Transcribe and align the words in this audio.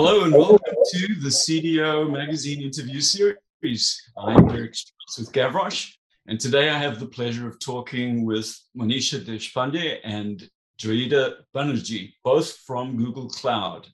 Hello 0.00 0.22
and 0.22 0.32
welcome 0.32 0.76
to 0.92 1.14
the 1.16 1.28
CDO 1.28 2.08
Magazine 2.08 2.62
interview 2.62 3.00
series. 3.00 4.00
I'm 4.16 4.46
Derek 4.46 4.76
Strauss 4.76 5.18
with 5.18 5.32
Gavroche, 5.32 5.92
and 6.28 6.38
today 6.38 6.70
I 6.70 6.78
have 6.78 7.00
the 7.00 7.06
pleasure 7.06 7.48
of 7.48 7.58
talking 7.58 8.24
with 8.24 8.56
Monisha 8.78 9.18
Deshpande 9.18 9.96
and 10.04 10.48
Joyita 10.80 11.38
Banerjee, 11.52 12.12
both 12.22 12.58
from 12.58 12.96
Google 12.96 13.28
Cloud. 13.28 13.88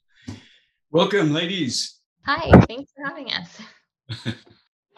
Welcome, 0.91 1.33
ladies. 1.33 2.01
Hi, 2.27 2.51
thanks 2.67 2.93
for 2.95 3.09
having 3.09 3.33
us. 3.33 3.59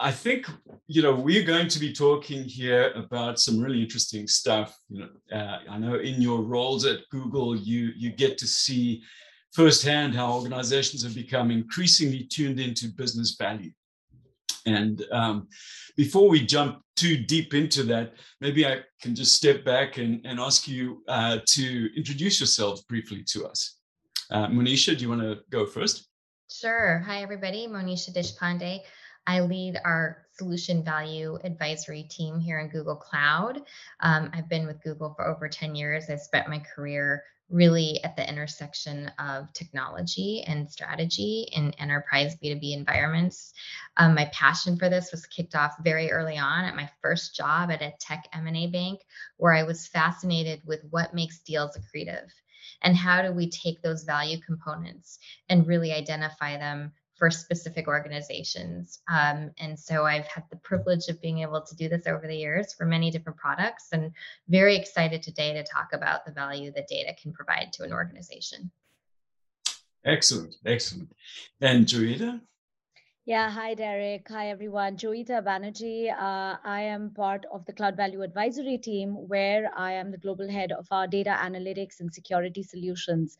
I 0.01 0.11
think 0.11 0.45
you 0.87 1.01
know 1.01 1.15
we're 1.15 1.45
going 1.45 1.69
to 1.69 1.79
be 1.79 1.93
talking 1.93 2.43
here 2.43 2.91
about 2.95 3.39
some 3.39 3.61
really 3.61 3.81
interesting 3.81 4.27
stuff. 4.27 4.77
You 4.89 5.05
know, 5.05 5.37
uh, 5.37 5.59
I 5.69 5.77
know 5.77 5.95
in 5.95 6.21
your 6.21 6.41
roles 6.41 6.85
at 6.85 6.99
Google, 7.11 7.55
you 7.55 7.93
you 7.95 8.11
get 8.11 8.37
to 8.39 8.45
see 8.45 9.03
firsthand 9.57 10.13
how 10.13 10.33
organizations 10.33 11.01
have 11.01 11.15
become 11.15 11.49
increasingly 11.49 12.23
tuned 12.25 12.59
into 12.59 12.89
business 12.89 13.35
value. 13.39 13.71
And 14.67 15.03
um, 15.11 15.47
before 15.95 16.29
we 16.29 16.45
jump 16.45 16.83
too 16.95 17.17
deep 17.17 17.55
into 17.55 17.81
that, 17.85 18.13
maybe 18.39 18.67
I 18.67 18.81
can 19.01 19.15
just 19.15 19.35
step 19.35 19.65
back 19.65 19.97
and, 19.97 20.23
and 20.27 20.39
ask 20.39 20.67
you 20.67 21.01
uh, 21.07 21.39
to 21.43 21.89
introduce 21.97 22.39
yourselves 22.39 22.83
briefly 22.83 23.23
to 23.29 23.47
us. 23.47 23.79
Uh, 24.29 24.45
Monisha, 24.45 24.95
do 24.95 25.01
you 25.01 25.09
want 25.09 25.21
to 25.21 25.39
go 25.49 25.65
first? 25.65 26.07
Sure. 26.51 27.03
Hi, 27.07 27.23
everybody. 27.23 27.67
Monisha 27.67 28.13
Deshpande. 28.13 28.81
I 29.25 29.39
lead 29.39 29.79
our 29.83 30.27
solution 30.37 30.83
value 30.83 31.39
advisory 31.43 32.03
team 32.03 32.39
here 32.39 32.59
in 32.59 32.69
Google 32.69 32.95
Cloud. 32.95 33.63
Um, 34.01 34.29
I've 34.33 34.49
been 34.49 34.67
with 34.67 34.83
Google 34.83 35.15
for 35.15 35.25
over 35.25 35.49
10 35.49 35.73
years. 35.73 36.11
I 36.11 36.15
spent 36.15 36.47
my 36.47 36.59
career 36.59 37.23
really 37.49 38.03
at 38.03 38.15
the 38.15 38.27
intersection 38.27 39.09
of 39.19 39.51
technology 39.53 40.43
and 40.45 40.69
strategy 40.69 41.47
in 41.53 41.73
enterprise 41.75 42.35
B2B 42.35 42.73
environments. 42.73 43.53
Um, 43.95 44.15
my 44.15 44.25
passion 44.33 44.77
for 44.77 44.89
this 44.89 45.11
was 45.11 45.25
kicked 45.25 45.55
off 45.55 45.75
very 45.81 46.11
early 46.11 46.37
on 46.37 46.65
at 46.65 46.75
my 46.75 46.89
first 47.01 47.35
job 47.35 47.71
at 47.71 47.81
a 47.81 47.93
tech 47.99 48.27
M&A 48.33 48.67
bank, 48.67 48.99
where 49.37 49.53
I 49.53 49.63
was 49.63 49.87
fascinated 49.87 50.61
with 50.65 50.81
what 50.89 51.13
makes 51.13 51.39
deals 51.39 51.77
accretive 51.77 52.29
and 52.81 52.95
how 52.95 53.21
do 53.21 53.31
we 53.31 53.49
take 53.49 53.81
those 53.81 54.03
value 54.03 54.39
components 54.39 55.19
and 55.49 55.67
really 55.67 55.93
identify 55.93 56.57
them 56.57 56.91
for 57.17 57.31
specific 57.31 57.87
organizations. 57.87 58.99
Um, 59.07 59.51
and 59.59 59.77
so 59.77 60.05
I've 60.05 60.27
had 60.27 60.43
the 60.49 60.57
privilege 60.57 61.07
of 61.09 61.21
being 61.21 61.39
able 61.39 61.61
to 61.61 61.75
do 61.75 61.89
this 61.89 62.05
over 62.05 62.27
the 62.27 62.35
years 62.35 62.73
for 62.73 62.85
many 62.85 63.09
different 63.09 63.37
products 63.37 63.87
and 63.91 64.11
very 64.47 64.75
excited 64.75 65.23
today 65.23 65.53
to 65.53 65.63
talk 65.63 65.89
about 65.93 66.25
the 66.25 66.31
value 66.31 66.71
that 66.73 66.87
data 66.87 67.13
can 67.19 67.33
provide 67.33 67.73
to 67.73 67.83
an 67.83 67.91
organization. 67.91 68.69
Excellent, 70.05 70.55
excellent. 70.65 71.11
And 71.59 71.85
Joyita? 71.85 72.39
Yeah, 73.25 73.49
hi 73.49 73.73
Derek. 73.73 74.25
Hi 74.29 74.51
everyone. 74.51 74.95
Joyita 74.95 75.43
Banerjee. 75.43 76.09
Uh, 76.13 76.55
I 76.63 76.81
am 76.83 77.09
part 77.09 77.45
of 77.51 77.65
the 77.65 77.73
Cloud 77.73 77.97
Value 77.97 78.21
Advisory 78.21 78.77
team 78.77 79.15
where 79.27 79.69
I 79.75 79.91
am 79.91 80.11
the 80.11 80.17
global 80.17 80.49
head 80.49 80.71
of 80.71 80.87
our 80.91 81.07
data 81.07 81.31
analytics 81.31 81.99
and 81.99 82.13
security 82.13 82.63
solutions. 82.63 83.37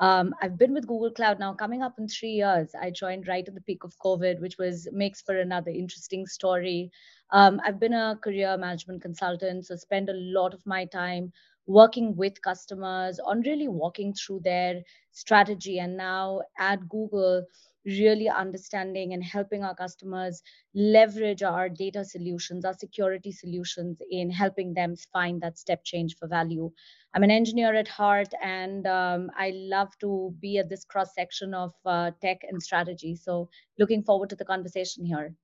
Um, 0.00 0.34
I've 0.40 0.56
been 0.56 0.72
with 0.72 0.86
Google 0.86 1.10
Cloud 1.10 1.38
now 1.38 1.52
coming 1.52 1.82
up 1.82 1.98
in 1.98 2.08
three 2.08 2.30
years. 2.30 2.74
I 2.74 2.90
joined 2.90 3.28
right 3.28 3.46
at 3.46 3.54
the 3.54 3.60
peak 3.60 3.84
of 3.84 3.98
COVID, 3.98 4.40
which 4.40 4.56
was 4.58 4.88
makes 4.92 5.20
for 5.20 5.38
another 5.38 5.70
interesting 5.70 6.26
story. 6.26 6.90
Um, 7.32 7.60
I've 7.64 7.78
been 7.78 7.92
a 7.92 8.18
career 8.22 8.56
management 8.56 9.02
consultant, 9.02 9.66
so 9.66 9.76
spend 9.76 10.08
a 10.08 10.14
lot 10.14 10.54
of 10.54 10.64
my 10.66 10.86
time 10.86 11.32
working 11.66 12.16
with 12.16 12.40
customers 12.40 13.20
on 13.20 13.42
really 13.42 13.68
walking 13.68 14.14
through 14.14 14.40
their 14.40 14.82
strategy. 15.12 15.78
And 15.78 15.96
now 15.98 16.40
at 16.58 16.88
Google, 16.88 17.44
really 17.84 18.28
understanding 18.28 19.12
and 19.14 19.24
helping 19.24 19.64
our 19.64 19.74
customers 19.74 20.42
leverage 20.74 21.42
our 21.42 21.68
data 21.68 22.04
solutions, 22.04 22.64
our 22.64 22.74
security 22.74 23.32
solutions 23.32 23.98
in 24.10 24.30
helping 24.30 24.74
them 24.74 24.94
find 25.12 25.40
that 25.40 25.58
step 25.58 25.82
change 25.84 26.16
for 26.16 26.28
value. 26.28 26.70
I'm 27.14 27.22
an 27.22 27.30
engineer 27.30 27.74
at 27.74 27.88
heart, 27.88 28.28
and 28.42 28.86
um, 28.86 29.30
I 29.36 29.52
love 29.54 29.88
to 30.00 30.34
be 30.40 30.58
at 30.58 30.68
this 30.68 30.84
cross 30.84 31.14
section 31.14 31.54
of 31.54 31.72
uh, 31.84 32.12
tech 32.20 32.42
and 32.48 32.62
strategy. 32.62 33.16
So, 33.16 33.48
looking 33.78 34.02
forward 34.02 34.30
to 34.30 34.36
the 34.36 34.44
conversation 34.44 35.04
here. 35.04 35.34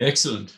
Excellent. 0.00 0.56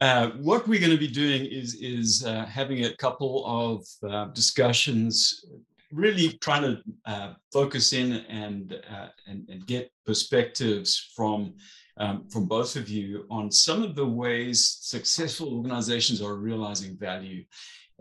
Uh, 0.00 0.30
what 0.40 0.66
we're 0.66 0.80
going 0.80 0.90
to 0.90 0.98
be 0.98 1.08
doing 1.08 1.46
is 1.46 1.74
is 1.76 2.24
uh, 2.26 2.44
having 2.46 2.84
a 2.84 2.96
couple 2.96 3.44
of 3.46 3.86
uh, 4.10 4.26
discussions 4.32 5.44
really 5.94 6.36
trying 6.40 6.62
to 6.62 6.82
uh, 7.06 7.34
focus 7.52 7.92
in 7.92 8.12
and, 8.12 8.80
uh, 8.90 9.08
and, 9.26 9.48
and 9.48 9.66
get 9.66 9.90
perspectives 10.04 11.12
from 11.14 11.54
um, 11.96 12.28
from 12.28 12.46
both 12.46 12.74
of 12.74 12.88
you 12.88 13.24
on 13.30 13.50
some 13.50 13.82
of 13.82 13.94
the 13.94 14.04
ways 14.04 14.78
successful 14.80 15.56
organizations 15.56 16.20
are 16.20 16.34
realizing 16.34 16.96
value, 16.96 17.44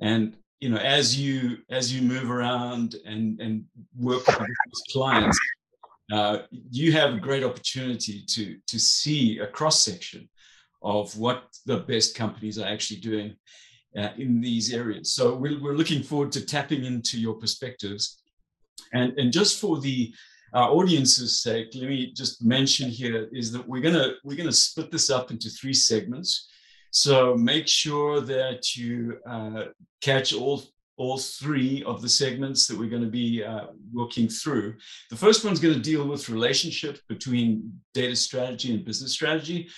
and 0.02 0.36
you 0.60 0.70
know 0.70 0.78
as 0.78 1.20
you 1.20 1.58
as 1.70 1.94
you 1.94 2.02
move 2.02 2.32
around 2.32 2.96
and 3.06 3.40
and 3.40 3.64
work 3.96 4.26
with 4.26 4.48
clients, 4.92 5.40
uh, 6.12 6.40
you 6.72 6.92
have 6.92 7.14
a 7.14 7.20
great 7.20 7.44
opportunity 7.44 8.24
to 8.30 8.58
to 8.66 8.80
see 8.80 9.38
a 9.38 9.46
cross 9.48 9.82
section 9.82 10.28
of 10.82 11.16
what 11.16 11.44
the 11.68 11.78
best 11.78 12.16
companies 12.16 12.58
are 12.58 12.68
actually 12.68 13.00
doing 13.00 13.36
uh, 13.98 14.10
in 14.18 14.42
these 14.42 14.74
areas. 14.74 15.14
So 15.14 15.36
we're, 15.36 15.62
we're 15.62 15.76
looking 15.76 16.04
forward 16.04 16.32
to 16.34 16.46
tapping 16.46 16.86
into 16.86 17.20
your 17.20 17.36
perspectives. 17.36 18.22
And, 18.94 19.18
and 19.18 19.32
just 19.32 19.60
for 19.60 19.80
the 19.80 20.14
uh, 20.54 20.72
audience's 20.72 21.42
sake, 21.42 21.70
let 21.76 21.90
me 21.90 22.14
just 22.14 22.44
mention 22.44 22.90
here 22.90 23.28
is 23.32 23.52
that 23.52 23.68
we're 23.68 23.82
gonna 23.82 24.14
we're 24.24 24.38
gonna 24.38 24.52
split 24.52 24.92
this 24.92 25.10
up 25.10 25.32
into 25.32 25.50
three 25.50 25.74
segments. 25.74 26.50
So 26.92 27.36
make 27.36 27.68
sure 27.68 28.22
that 28.22 28.76
you 28.76 29.18
uh, 29.28 29.66
catch 30.02 30.34
all 30.34 30.64
all 30.98 31.18
three 31.18 31.84
of 31.86 32.04
the 32.04 32.10
segments 32.10 32.68
that 32.68 32.78
we're 32.78 32.90
going 32.90 33.02
to 33.02 33.10
be 33.10 33.44
uh, 33.44 33.66
working 33.92 34.28
through. 34.28 34.76
The 35.10 35.16
first 35.16 35.44
one's 35.44 35.60
going 35.60 35.74
to 35.74 35.80
deal 35.80 36.08
with 36.08 36.30
relationship 36.30 37.00
between 37.10 37.82
data 37.96 38.16
strategy 38.16 38.76
and 38.76 38.86
business 38.86 39.12
strategy. 39.12 39.70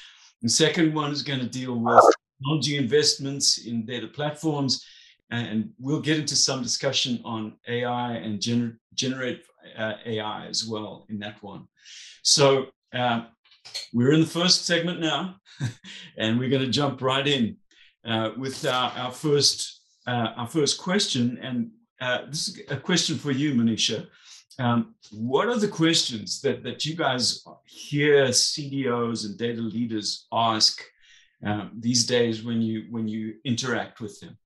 The 0.41 0.49
second 0.49 0.93
one 0.93 1.11
is 1.13 1.23
going 1.23 1.39
to 1.39 1.47
deal 1.47 1.79
with 1.79 2.03
technology 2.37 2.77
investments 2.77 3.65
in 3.65 3.85
data 3.85 4.07
platforms. 4.07 4.85
And 5.31 5.71
we'll 5.79 6.01
get 6.01 6.19
into 6.19 6.35
some 6.35 6.61
discussion 6.61 7.19
on 7.25 7.53
AI 7.67 8.13
and 8.13 8.39
gener- 8.39 8.77
generate 8.93 9.43
uh, 9.77 9.93
AI 10.05 10.47
as 10.47 10.65
well 10.65 11.05
in 11.09 11.19
that 11.19 11.41
one. 11.41 11.67
So 12.23 12.67
uh, 12.93 13.25
we're 13.91 14.13
in 14.13 14.21
the 14.21 14.27
first 14.27 14.65
segment 14.65 14.99
now, 14.99 15.37
and 16.17 16.39
we're 16.39 16.49
going 16.49 16.61
to 16.61 16.69
jump 16.69 17.01
right 17.01 17.25
in 17.27 17.57
uh, 18.05 18.31
with 18.37 18.65
our, 18.65 18.91
our 18.91 19.11
first 19.11 19.81
uh, 20.07 20.33
our 20.37 20.47
first 20.47 20.77
question. 20.79 21.39
And 21.41 21.71
uh, 21.99 22.27
this 22.27 22.49
is 22.49 22.61
a 22.69 22.77
question 22.77 23.17
for 23.17 23.31
you, 23.31 23.55
Monisha. 23.55 24.05
Um, 24.59 24.95
what 25.11 25.47
are 25.47 25.57
the 25.57 25.67
questions 25.67 26.41
that, 26.41 26.63
that 26.63 26.85
you 26.85 26.95
guys 26.95 27.43
hear 27.65 28.27
CDOs 28.27 29.25
and 29.25 29.37
data 29.37 29.61
leaders 29.61 30.27
ask 30.31 30.81
um, 31.43 31.71
these 31.79 32.05
days 32.05 32.43
when 32.43 32.61
you 32.61 32.85
when 32.89 33.07
you 33.07 33.35
interact 33.43 33.99
with 33.99 34.19
them? 34.19 34.37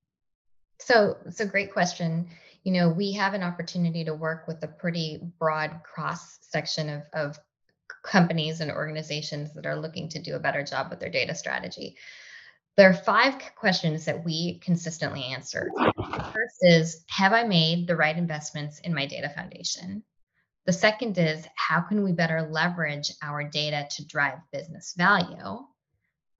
So 0.78 1.16
it's 1.26 1.40
a 1.40 1.46
great 1.46 1.72
question. 1.72 2.28
You 2.64 2.72
know, 2.72 2.88
we 2.88 3.12
have 3.12 3.34
an 3.34 3.42
opportunity 3.42 4.04
to 4.04 4.14
work 4.14 4.46
with 4.46 4.62
a 4.62 4.68
pretty 4.68 5.20
broad 5.38 5.80
cross 5.82 6.38
section 6.42 6.88
of, 6.90 7.02
of 7.12 7.38
companies 8.02 8.60
and 8.60 8.70
organizations 8.70 9.52
that 9.54 9.66
are 9.66 9.76
looking 9.76 10.08
to 10.10 10.22
do 10.22 10.34
a 10.34 10.40
better 10.40 10.62
job 10.62 10.90
with 10.90 11.00
their 11.00 11.10
data 11.10 11.34
strategy. 11.34 11.96
There 12.76 12.88
are 12.88 12.94
five 12.94 13.34
questions 13.56 14.04
that 14.06 14.24
we 14.24 14.58
consistently 14.60 15.24
answer. 15.24 15.70
First 16.32 16.56
is 16.60 17.04
Have 17.10 17.32
I 17.32 17.44
made 17.44 17.86
the 17.86 17.96
right 17.96 18.16
investments 18.16 18.78
in 18.80 18.94
my 18.94 19.06
data 19.06 19.28
foundation? 19.28 20.02
The 20.66 20.72
second 20.72 21.18
is 21.18 21.46
How 21.56 21.80
can 21.80 22.02
we 22.02 22.12
better 22.12 22.48
leverage 22.50 23.12
our 23.22 23.44
data 23.44 23.86
to 23.90 24.06
drive 24.06 24.38
business 24.52 24.94
value? 24.96 25.66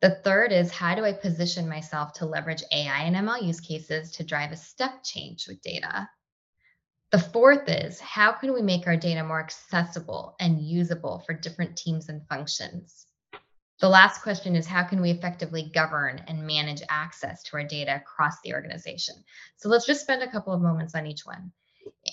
The 0.00 0.11
third 0.25 0.50
is 0.50 0.70
how 0.70 0.94
do 0.94 1.05
I 1.05 1.12
position 1.12 1.69
myself 1.69 2.14
to 2.14 2.26
leverage 2.26 2.62
AI 2.73 3.02
and 3.02 3.14
ML 3.17 3.43
use 3.43 3.61
cases 3.61 4.11
to 4.12 4.25
drive 4.25 4.50
a 4.50 4.56
step 4.56 5.05
change 5.05 5.47
with 5.47 5.61
data? 5.61 6.08
The 7.11 7.19
fourth 7.19 7.69
is 7.69 8.00
how 8.00 8.32
can 8.32 8.55
we 8.55 8.62
make 8.62 8.87
our 8.87 8.97
data 8.97 9.23
more 9.23 9.41
accessible 9.41 10.37
and 10.41 10.62
usable 10.62 11.23
for 11.26 11.35
different 11.35 11.76
teams 11.76 12.08
and 12.08 12.26
functions? 12.29 13.06
The 13.81 13.88
last 13.88 14.23
question 14.23 14.56
is 14.56 14.67
how 14.67 14.85
can 14.85 15.02
we 15.02 15.11
effectively 15.11 15.70
govern 15.75 16.23
and 16.29 16.46
manage 16.46 16.82
access 16.88 17.43
to 17.44 17.56
our 17.56 17.64
data 17.64 17.96
across 17.96 18.41
the 18.43 18.55
organization? 18.55 19.17
So 19.56 19.69
let's 19.69 19.87
just 19.87 20.03
spend 20.03 20.23
a 20.23 20.31
couple 20.31 20.53
of 20.53 20.62
moments 20.62 20.94
on 20.94 21.06
each 21.06 21.26
one. 21.26 21.53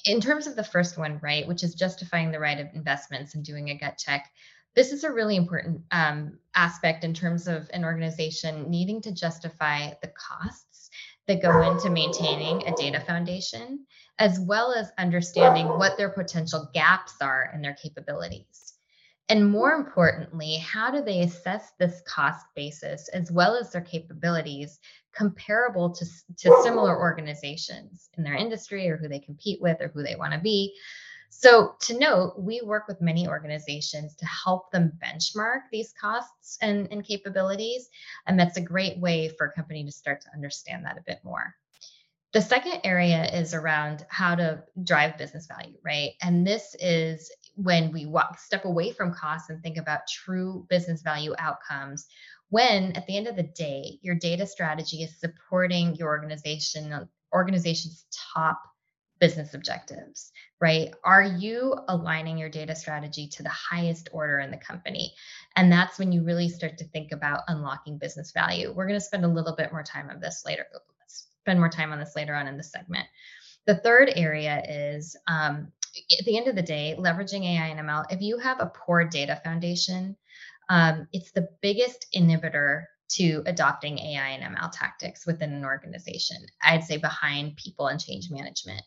In 0.06 0.20
terms 0.20 0.48
of 0.48 0.56
the 0.56 0.64
first 0.64 0.98
one, 0.98 1.20
right, 1.22 1.48
which 1.48 1.64
is 1.64 1.76
justifying 1.76 2.32
the 2.32 2.40
right 2.40 2.60
of 2.60 2.68
investments 2.74 3.36
and 3.36 3.46
doing 3.46 3.70
a 3.70 3.78
gut 3.78 3.98
check, 3.98 4.30
this 4.78 4.92
is 4.92 5.04
a 5.04 5.12
really 5.12 5.36
important 5.36 5.82
um, 5.90 6.38
aspect 6.54 7.04
in 7.04 7.12
terms 7.12 7.48
of 7.48 7.68
an 7.74 7.84
organization 7.84 8.70
needing 8.70 9.02
to 9.02 9.12
justify 9.12 9.90
the 10.04 10.10
costs 10.10 10.92
that 11.28 11.42
go 11.42 11.72
into 11.72 11.90
maintaining 11.90 12.62
a 12.68 12.76
data 12.76 13.00
foundation, 13.00 13.88
as 14.20 14.40
well 14.40 14.72
as 14.72 14.92
understanding 15.00 15.68
what 15.68 15.98
their 15.98 16.10
potential 16.10 16.70
gaps 16.76 17.16
are 17.22 17.50
in 17.56 17.62
their 17.64 17.74
capabilities. 17.74 18.76
And 19.30 19.50
more 19.50 19.72
importantly, 19.72 20.58
how 20.58 20.92
do 20.92 21.02
they 21.02 21.22
assess 21.22 21.72
this 21.80 22.04
cost 22.08 22.46
basis 22.56 23.10
as 23.10 23.32
well 23.32 23.56
as 23.56 23.72
their 23.72 23.82
capabilities 23.82 24.80
comparable 25.12 25.90
to, 25.90 26.06
to 26.38 26.62
similar 26.62 27.02
organizations 27.02 28.10
in 28.16 28.24
their 28.24 28.36
industry 28.36 28.88
or 28.88 28.96
who 28.96 29.08
they 29.08 29.20
compete 29.20 29.60
with 29.60 29.82
or 29.82 29.88
who 29.88 30.04
they 30.04 30.16
want 30.16 30.34
to 30.34 30.40
be? 30.40 30.76
So, 31.30 31.76
to 31.82 32.00
note, 32.00 32.36
we 32.38 32.62
work 32.62 32.88
with 32.88 33.02
many 33.02 33.28
organizations 33.28 34.16
to 34.16 34.26
help 34.26 34.72
them 34.72 34.98
benchmark 35.04 35.62
these 35.72 35.94
costs 36.00 36.58
and, 36.62 36.88
and 36.92 37.06
capabilities. 37.06 37.90
And 38.26 38.40
that's 38.40 38.58
a 38.58 38.62
great 38.62 38.98
way 38.98 39.30
for 39.30 39.48
a 39.48 39.52
company 39.52 39.84
to 39.86 39.92
start 39.92 40.22
to 40.22 40.34
understand 40.34 40.86
that 40.86 40.98
a 40.98 41.04
bit 41.06 41.20
more. 41.24 41.56
The 42.34 42.42
second 42.42 42.82
area 42.84 43.26
is 43.34 43.54
around 43.54 44.06
how 44.10 44.36
to 44.36 44.64
drive 44.84 45.18
business 45.18 45.48
value, 45.48 45.78
right? 45.84 46.12
And 46.22 46.46
this 46.46 46.76
is 46.80 47.32
when 47.56 47.92
we 47.92 48.06
walk, 48.06 48.40
step 48.40 48.66
away 48.66 48.92
from 48.92 49.14
costs 49.14 49.50
and 49.50 49.62
think 49.62 49.78
about 49.78 50.08
true 50.08 50.66
business 50.70 51.02
value 51.02 51.34
outcomes. 51.40 52.08
When 52.50 52.94
at 52.94 53.08
the 53.08 53.18
end 53.18 53.28
of 53.28 53.36
the 53.36 53.44
day, 53.44 54.00
your 54.02 54.16
data 54.16 54.46
strategy 54.46 55.04
is 55.04 55.20
supporting 55.20 55.96
your 55.96 56.10
organization 56.10 57.08
organization's 57.34 58.06
top 58.34 58.62
business 59.20 59.54
objectives, 59.54 60.32
right? 60.62 60.94
Are 61.04 61.24
you 61.24 61.76
aligning 61.88 62.38
your 62.38 62.50
data 62.50 62.76
strategy 62.76 63.28
to 63.28 63.44
the 63.44 63.50
highest 63.50 64.10
order 64.12 64.40
in 64.40 64.52
the 64.52 64.58
company? 64.58 65.14
And 65.56 65.72
that's 65.72 65.98
when 66.00 66.12
you 66.12 66.24
really 66.24 66.50
start 66.50 66.78
to 66.78 66.86
think 66.86 67.12
about 67.12 67.42
unlocking 67.48 67.98
business 67.98 68.32
value. 68.32 68.74
We're 68.74 68.88
going 68.88 69.00
to 69.00 69.06
spend 69.06 69.26
a 69.26 69.30
little 69.30 69.56
bit 69.56 69.72
more 69.72 69.84
time 69.84 70.10
on 70.10 70.20
this 70.20 70.44
later 70.46 70.66
spend 71.48 71.60
more 71.62 71.70
time 71.70 71.94
on 71.94 72.00
this 72.00 72.14
later 72.14 72.36
on 72.36 72.46
in 72.46 72.58
the 72.58 72.64
segment. 72.64 73.08
The 73.68 73.76
third 73.76 74.12
area 74.18 74.62
is 74.68 75.16
um, 75.28 75.72
at 76.20 76.26
the 76.26 76.38
end 76.38 76.50
of 76.50 76.58
the 76.58 76.62
day, 76.62 76.94
leveraging 77.00 77.46
AI 77.46 77.68
and 77.68 77.80
ML. 77.80 78.04
If 78.10 78.22
you 78.22 78.38
have 78.38 78.60
a 78.60 78.72
poor 78.76 79.06
data 79.06 79.40
foundation, 79.46 80.18
um, 80.70 81.08
it's 81.14 81.32
the 81.32 81.48
biggest 81.62 82.08
inhibitor 82.14 82.84
to 83.10 83.42
adopting 83.46 84.00
AI 84.00 84.30
and 84.30 84.56
ML 84.56 84.72
tactics 84.72 85.26
within 85.26 85.54
an 85.54 85.64
organization. 85.64 86.38
I'd 86.64 86.84
say 86.84 86.98
behind 86.98 87.56
people 87.56 87.88
and 87.88 88.00
change 88.00 88.30
management, 88.30 88.82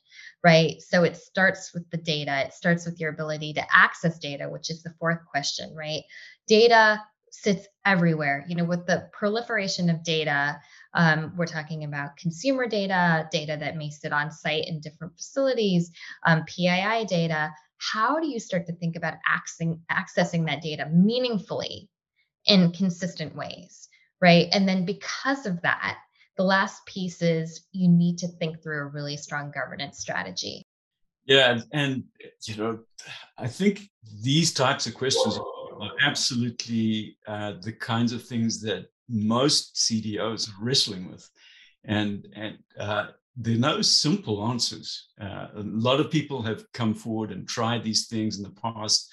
right? 0.44 0.80
So 0.80 1.04
it 1.04 1.16
starts 1.16 1.72
with 1.72 1.88
the 1.90 1.96
data, 1.96 2.46
it 2.46 2.52
starts 2.52 2.84
with 2.84 3.00
your 3.00 3.10
ability 3.10 3.54
to 3.54 3.66
access 3.74 4.18
data, 4.18 4.48
which 4.48 4.70
is 4.70 4.82
the 4.82 4.94
fourth 4.98 5.20
question, 5.30 5.74
right? 5.74 6.02
Data 6.46 7.02
sits 7.30 7.66
everywhere. 7.84 8.44
You 8.48 8.56
know, 8.56 8.64
with 8.64 8.86
the 8.86 9.08
proliferation 9.12 9.88
of 9.88 10.04
data, 10.04 10.60
um, 10.94 11.32
we're 11.36 11.46
talking 11.46 11.84
about 11.84 12.16
consumer 12.16 12.66
data, 12.66 13.28
data 13.30 13.56
that 13.58 13.76
may 13.76 13.90
sit 13.90 14.12
on 14.12 14.30
site 14.30 14.66
in 14.66 14.80
different 14.80 15.16
facilities, 15.16 15.90
um, 16.26 16.44
PII 16.44 17.04
data. 17.06 17.52
How 17.78 18.20
do 18.20 18.26
you 18.26 18.40
start 18.40 18.66
to 18.66 18.74
think 18.74 18.96
about 18.96 19.14
accessing, 19.28 19.80
accessing 19.90 20.46
that 20.46 20.62
data 20.62 20.88
meaningfully 20.92 21.88
in 22.46 22.72
consistent 22.72 23.34
ways, 23.34 23.88
right? 24.20 24.48
And 24.52 24.68
then 24.68 24.84
because 24.84 25.46
of 25.46 25.60
that, 25.62 25.98
the 26.36 26.44
last 26.44 26.84
piece 26.86 27.22
is 27.22 27.66
you 27.72 27.88
need 27.88 28.18
to 28.18 28.28
think 28.28 28.62
through 28.62 28.80
a 28.80 28.86
really 28.86 29.16
strong 29.16 29.50
governance 29.50 29.98
strategy. 29.98 30.62
Yeah, 31.26 31.60
and 31.72 32.04
you 32.44 32.56
know, 32.56 32.78
I 33.38 33.46
think 33.46 33.88
these 34.22 34.52
types 34.52 34.86
of 34.86 34.94
questions 34.94 35.38
are 35.38 35.90
absolutely 36.02 37.18
uh, 37.26 37.54
the 37.62 37.72
kinds 37.72 38.12
of 38.12 38.24
things 38.24 38.60
that 38.62 38.86
most 39.08 39.76
CDOs 39.76 40.48
are 40.48 40.64
wrestling 40.64 41.10
with. 41.10 41.28
And, 41.84 42.26
and 42.34 42.58
uh, 42.78 43.08
there 43.36 43.54
are 43.54 43.58
no 43.58 43.82
simple 43.82 44.46
answers. 44.48 45.08
Uh, 45.20 45.48
a 45.54 45.62
lot 45.62 46.00
of 46.00 46.10
people 46.10 46.42
have 46.42 46.64
come 46.72 46.94
forward 46.94 47.32
and 47.32 47.48
tried 47.48 47.82
these 47.82 48.06
things 48.06 48.38
in 48.38 48.44
the 48.44 48.50
past 48.50 49.10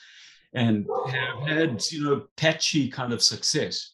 and 0.54 0.88
have 1.10 1.48
had, 1.48 1.84
you 1.92 2.04
know, 2.04 2.28
patchy 2.36 2.90
kind 2.90 3.14
of 3.14 3.22
success. 3.22 3.92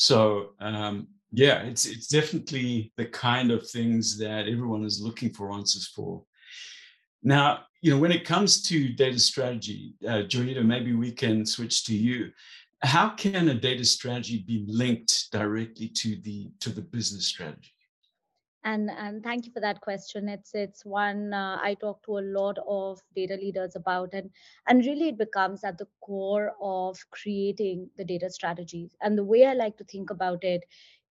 So, 0.00 0.54
um, 0.60 1.08
yeah, 1.30 1.60
it's 1.62 1.84
it's 1.84 2.08
definitely 2.08 2.90
the 2.96 3.04
kind 3.04 3.50
of 3.50 3.68
things 3.68 4.16
that 4.16 4.48
everyone 4.48 4.82
is 4.82 5.02
looking 5.02 5.30
for 5.30 5.52
answers 5.52 5.88
for. 5.88 6.24
Now, 7.22 7.64
you 7.82 7.92
know, 7.92 7.98
when 7.98 8.10
it 8.10 8.24
comes 8.24 8.62
to 8.62 8.94
data 8.94 9.18
strategy, 9.18 9.94
uh, 10.08 10.22
maybe 10.62 10.94
we 10.94 11.12
can 11.12 11.44
switch 11.44 11.84
to 11.84 11.94
you 11.94 12.30
how 12.82 13.10
can 13.10 13.50
a 13.50 13.54
data 13.54 13.84
strategy 13.84 14.42
be 14.46 14.64
linked 14.66 15.30
directly 15.30 15.88
to 15.88 16.16
the 16.22 16.50
to 16.60 16.70
the 16.70 16.80
business 16.80 17.26
strategy 17.26 17.74
and 18.64 18.90
and 18.90 19.22
thank 19.22 19.46
you 19.46 19.52
for 19.52 19.60
that 19.60 19.80
question. 19.80 20.28
It's 20.28 20.54
it's 20.54 20.84
one 20.84 21.32
uh, 21.34 21.58
i 21.62 21.74
talk 21.74 22.02
to 22.04 22.18
a 22.18 22.26
lot 22.38 22.58
of 22.68 23.00
data 23.14 23.34
leaders 23.34 23.76
about 23.76 24.14
and 24.14 24.30
and 24.68 24.84
really 24.86 25.08
it 25.10 25.18
becomes 25.18 25.64
at 25.64 25.78
the 25.78 25.88
core 26.00 26.52
of 26.60 26.98
creating 27.10 27.90
the 27.96 28.04
data 28.04 28.30
strategies. 28.30 28.96
And 29.02 29.18
the 29.18 29.24
way 29.24 29.44
i 29.46 29.54
like 29.54 29.76
to 29.78 29.84
think 29.84 30.10
about 30.10 30.44
it 30.44 30.64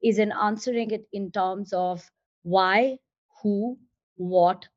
is 0.03 0.19
in 0.19 0.31
answering 0.31 0.91
it 0.91 1.07
in 1.13 1.31
terms 1.31 1.73
of 1.73 2.11
why 2.43 2.99
who 3.43 3.77
what 4.17 4.67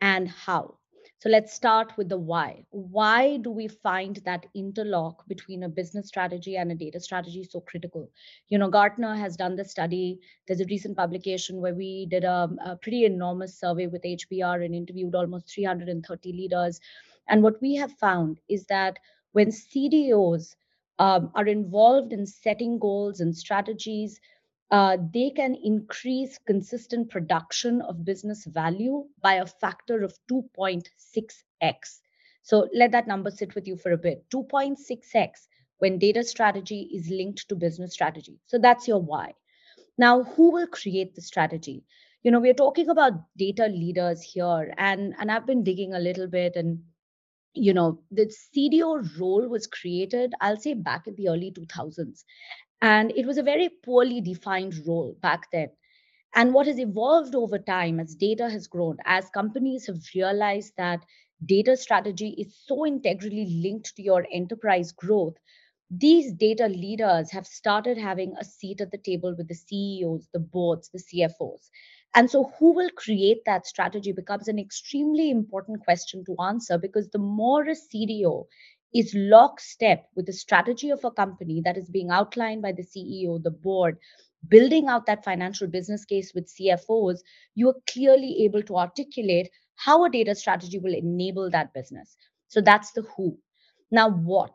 and 0.00 0.28
how 0.28 0.79
so 1.20 1.28
let's 1.28 1.52
start 1.52 1.92
with 1.98 2.08
the 2.08 2.16
why. 2.16 2.64
Why 2.70 3.36
do 3.36 3.50
we 3.50 3.68
find 3.68 4.16
that 4.24 4.46
interlock 4.54 5.28
between 5.28 5.64
a 5.64 5.68
business 5.68 6.08
strategy 6.08 6.56
and 6.56 6.72
a 6.72 6.74
data 6.74 6.98
strategy 6.98 7.44
so 7.44 7.60
critical? 7.60 8.10
You 8.48 8.56
know, 8.56 8.70
Gartner 8.70 9.14
has 9.14 9.36
done 9.36 9.54
the 9.54 9.66
study. 9.66 10.18
There's 10.46 10.62
a 10.62 10.64
recent 10.70 10.96
publication 10.96 11.60
where 11.60 11.74
we 11.74 12.06
did 12.06 12.24
a, 12.24 12.48
a 12.64 12.76
pretty 12.76 13.04
enormous 13.04 13.60
survey 13.60 13.86
with 13.86 14.02
HBR 14.02 14.64
and 14.64 14.74
interviewed 14.74 15.14
almost 15.14 15.50
330 15.50 16.32
leaders. 16.32 16.80
And 17.28 17.42
what 17.42 17.60
we 17.60 17.74
have 17.74 17.92
found 17.92 18.40
is 18.48 18.64
that 18.68 18.98
when 19.32 19.48
CDOs 19.48 20.56
um, 20.98 21.30
are 21.34 21.46
involved 21.46 22.14
in 22.14 22.24
setting 22.24 22.78
goals 22.78 23.20
and 23.20 23.36
strategies, 23.36 24.18
uh, 24.70 24.96
they 25.12 25.30
can 25.30 25.54
increase 25.54 26.38
consistent 26.46 27.10
production 27.10 27.80
of 27.82 28.04
business 28.04 28.44
value 28.46 29.04
by 29.20 29.34
a 29.34 29.46
factor 29.46 30.02
of 30.02 30.16
2.6x. 30.30 32.00
So 32.42 32.68
let 32.72 32.92
that 32.92 33.08
number 33.08 33.30
sit 33.30 33.54
with 33.54 33.66
you 33.66 33.76
for 33.76 33.92
a 33.92 33.98
bit 33.98 34.24
2.6x 34.30 35.30
when 35.78 35.98
data 35.98 36.22
strategy 36.22 36.88
is 36.94 37.08
linked 37.08 37.48
to 37.48 37.56
business 37.56 37.92
strategy. 37.92 38.38
So 38.46 38.58
that's 38.58 38.86
your 38.86 39.00
why. 39.00 39.34
Now, 39.98 40.22
who 40.22 40.52
will 40.52 40.66
create 40.66 41.14
the 41.14 41.22
strategy? 41.22 41.84
You 42.22 42.30
know, 42.30 42.40
we're 42.40 42.54
talking 42.54 42.88
about 42.90 43.12
data 43.36 43.66
leaders 43.66 44.22
here, 44.22 44.72
and, 44.76 45.14
and 45.18 45.30
I've 45.30 45.46
been 45.46 45.64
digging 45.64 45.94
a 45.94 45.98
little 45.98 46.26
bit 46.26 46.54
and 46.56 46.80
you 47.54 47.74
know 47.74 48.00
the 48.12 48.32
cdo 48.54 49.04
role 49.18 49.48
was 49.48 49.66
created 49.66 50.32
i'll 50.40 50.56
say 50.56 50.74
back 50.74 51.06
in 51.06 51.14
the 51.16 51.28
early 51.28 51.50
2000s 51.50 52.22
and 52.82 53.12
it 53.16 53.26
was 53.26 53.38
a 53.38 53.42
very 53.42 53.68
poorly 53.68 54.20
defined 54.20 54.74
role 54.86 55.16
back 55.20 55.50
then. 55.52 55.70
And 56.34 56.54
what 56.54 56.66
has 56.66 56.78
evolved 56.78 57.34
over 57.34 57.58
time 57.58 57.98
as 58.00 58.14
data 58.14 58.48
has 58.50 58.66
grown, 58.66 58.98
as 59.04 59.30
companies 59.30 59.86
have 59.86 59.98
realized 60.14 60.74
that 60.76 61.00
data 61.44 61.76
strategy 61.76 62.34
is 62.38 62.56
so 62.66 62.86
integrally 62.86 63.46
linked 63.62 63.96
to 63.96 64.02
your 64.02 64.26
enterprise 64.32 64.92
growth, 64.92 65.36
these 65.90 66.32
data 66.32 66.68
leaders 66.68 67.30
have 67.32 67.46
started 67.46 67.98
having 67.98 68.34
a 68.38 68.44
seat 68.44 68.80
at 68.80 68.90
the 68.90 68.98
table 68.98 69.34
with 69.36 69.48
the 69.48 69.54
CEOs, 69.54 70.28
the 70.32 70.38
boards, 70.40 70.90
the 70.90 70.98
CFOs. 70.98 71.70
And 72.14 72.30
so, 72.30 72.52
who 72.58 72.72
will 72.74 72.90
create 72.90 73.44
that 73.46 73.66
strategy 73.66 74.12
becomes 74.12 74.48
an 74.48 74.58
extremely 74.58 75.30
important 75.30 75.84
question 75.84 76.24
to 76.26 76.36
answer 76.42 76.78
because 76.78 77.08
the 77.10 77.18
more 77.18 77.62
a 77.62 77.74
CDO 77.74 78.46
is 78.94 79.12
lockstep 79.14 80.06
with 80.16 80.26
the 80.26 80.32
strategy 80.32 80.90
of 80.90 81.04
a 81.04 81.10
company 81.10 81.62
that 81.64 81.76
is 81.76 81.88
being 81.88 82.10
outlined 82.10 82.62
by 82.62 82.72
the 82.72 82.82
CEO, 82.82 83.42
the 83.42 83.50
board, 83.50 83.98
building 84.48 84.88
out 84.88 85.06
that 85.06 85.24
financial 85.24 85.68
business 85.68 86.04
case 86.04 86.32
with 86.34 86.52
CFOs, 86.52 87.18
you 87.54 87.68
are 87.68 87.76
clearly 87.90 88.44
able 88.44 88.62
to 88.62 88.76
articulate 88.76 89.48
how 89.76 90.04
a 90.04 90.10
data 90.10 90.34
strategy 90.34 90.78
will 90.78 90.94
enable 90.94 91.50
that 91.50 91.72
business. 91.72 92.16
So 92.48 92.60
that's 92.60 92.92
the 92.92 93.02
who. 93.16 93.38
Now, 93.90 94.10
what? 94.10 94.52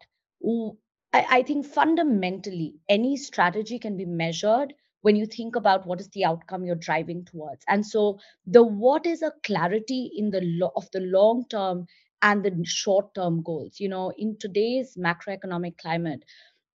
I, 1.14 1.44
think 1.44 1.66
fundamentally, 1.66 2.76
any 2.90 3.16
strategy 3.16 3.80
can 3.80 3.96
be 3.96 4.06
measured 4.06 4.74
when 5.02 5.16
you 5.16 5.26
think 5.26 5.56
about 5.56 5.86
what 5.86 6.02
is 6.02 6.10
the 6.10 6.26
outcome 6.26 6.66
you're 6.66 6.76
driving 6.76 7.24
towards. 7.26 7.64
And 7.70 7.86
so 7.86 8.20
the 8.46 8.64
what 8.64 9.06
is 9.06 9.22
a 9.22 9.32
clarity 9.44 10.12
in 10.18 10.32
the 10.32 10.42
lo- 10.44 10.74
of 10.76 10.90
the 10.92 11.00
long 11.02 11.46
term 11.50 11.86
and 12.26 12.46
the 12.46 12.66
short 12.66 13.16
term 13.16 13.44
goals. 13.44 13.80
You 13.82 13.90
know, 13.90 14.14
in 14.18 14.38
today's 14.40 14.98
macroeconomic 14.98 15.78
climate, 15.78 16.26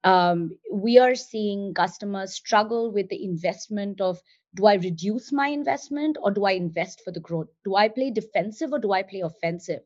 um, 0.04 0.52
we 0.72 0.98
are 0.98 1.14
seeing 1.16 1.74
customers 1.74 2.34
struggle 2.34 2.92
with 2.92 3.08
the 3.10 3.24
investment 3.24 4.00
of 4.00 4.20
do 4.54 4.66
I 4.66 4.74
reduce 4.76 5.32
my 5.32 5.48
investment 5.48 6.18
or 6.22 6.30
do 6.32 6.44
I 6.46 6.52
invest 6.52 7.02
for 7.04 7.12
the 7.12 7.20
growth? 7.20 7.48
Do 7.64 7.76
I 7.76 7.88
play 7.88 8.10
defensive 8.10 8.72
or 8.72 8.78
do 8.80 8.92
I 8.92 9.02
play 9.04 9.20
offensive? 9.20 9.80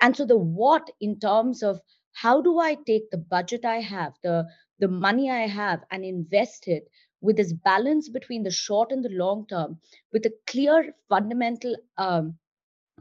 And 0.00 0.16
so 0.16 0.26
the 0.26 0.38
what 0.38 0.90
in 1.00 1.18
terms 1.20 1.62
of 1.62 1.80
how 2.12 2.42
do 2.42 2.58
I 2.58 2.74
take 2.74 3.10
the 3.10 3.18
budget 3.18 3.64
I 3.64 3.80
have, 3.80 4.14
the 4.22 4.48
the 4.80 4.88
money 4.88 5.30
I 5.30 5.46
have, 5.46 5.84
and 5.90 6.04
invest 6.04 6.68
it 6.68 6.88
with 7.22 7.36
this 7.38 7.52
balance 7.54 8.08
between 8.10 8.42
the 8.44 8.50
short 8.50 8.92
and 8.92 9.04
the 9.04 9.10
long 9.10 9.46
term, 9.48 9.80
with 10.12 10.26
a 10.26 10.34
clear 10.46 10.94
fundamental 11.08 11.76
um, 11.98 12.38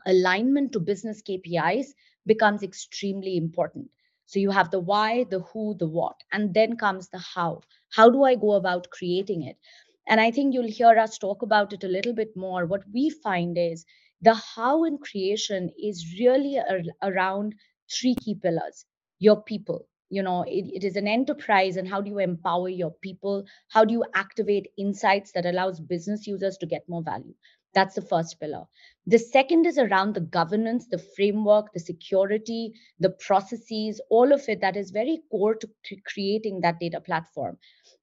alignment 0.05 0.71
to 0.73 0.79
business 0.79 1.21
KPIs 1.21 1.93
becomes 2.25 2.63
extremely 2.63 3.37
important. 3.37 3.89
So 4.25 4.39
you 4.39 4.51
have 4.51 4.71
the 4.71 4.79
why, 4.79 5.25
the 5.25 5.41
who, 5.41 5.75
the 5.77 5.87
what, 5.87 6.15
and 6.31 6.53
then 6.53 6.77
comes 6.77 7.09
the 7.09 7.19
how. 7.19 7.61
How 7.89 8.09
do 8.09 8.23
I 8.23 8.35
go 8.35 8.53
about 8.53 8.89
creating 8.91 9.43
it? 9.43 9.57
And 10.07 10.21
I 10.21 10.29
think 10.31 10.53
you'll 10.53 10.67
hear 10.69 10.97
us 10.99 11.17
talk 11.17 11.41
about 11.41 11.73
it 11.73 11.83
a 11.83 11.87
little 11.87 12.13
bit 12.13 12.35
more. 12.35 12.65
What 12.67 12.83
we 12.93 13.09
find 13.09 13.57
is 13.57 13.85
the 14.21 14.35
how 14.35 14.83
in 14.83 14.99
creation 14.99 15.71
is 15.81 16.15
really 16.19 16.59
around 17.01 17.55
three 17.89 18.15
key 18.15 18.35
pillars 18.35 18.85
your 19.19 19.41
people. 19.41 19.87
You 20.09 20.21
know, 20.23 20.43
it, 20.43 20.65
it 20.73 20.83
is 20.83 20.95
an 20.97 21.07
enterprise, 21.07 21.77
and 21.77 21.87
how 21.87 22.01
do 22.01 22.09
you 22.11 22.19
empower 22.19 22.69
your 22.69 22.91
people? 22.91 23.45
How 23.69 23.85
do 23.85 23.93
you 23.93 24.05
activate 24.13 24.67
insights 24.77 25.31
that 25.31 25.45
allows 25.45 25.79
business 25.79 26.27
users 26.27 26.57
to 26.57 26.65
get 26.67 26.87
more 26.89 27.01
value? 27.03 27.33
That's 27.73 27.95
the 27.95 28.01
first 28.01 28.39
pillar. 28.39 28.65
The 29.07 29.17
second 29.17 29.65
is 29.65 29.77
around 29.77 30.13
the 30.13 30.21
governance, 30.21 30.87
the 30.87 30.97
framework, 30.97 31.73
the 31.73 31.79
security, 31.79 32.73
the 32.99 33.09
processes, 33.09 33.99
all 34.09 34.31
of 34.33 34.47
it 34.49 34.61
that 34.61 34.75
is 34.77 34.91
very 34.91 35.21
core 35.31 35.55
to 35.55 35.69
creating 36.05 36.61
that 36.61 36.79
data 36.79 36.99
platform. 37.01 37.57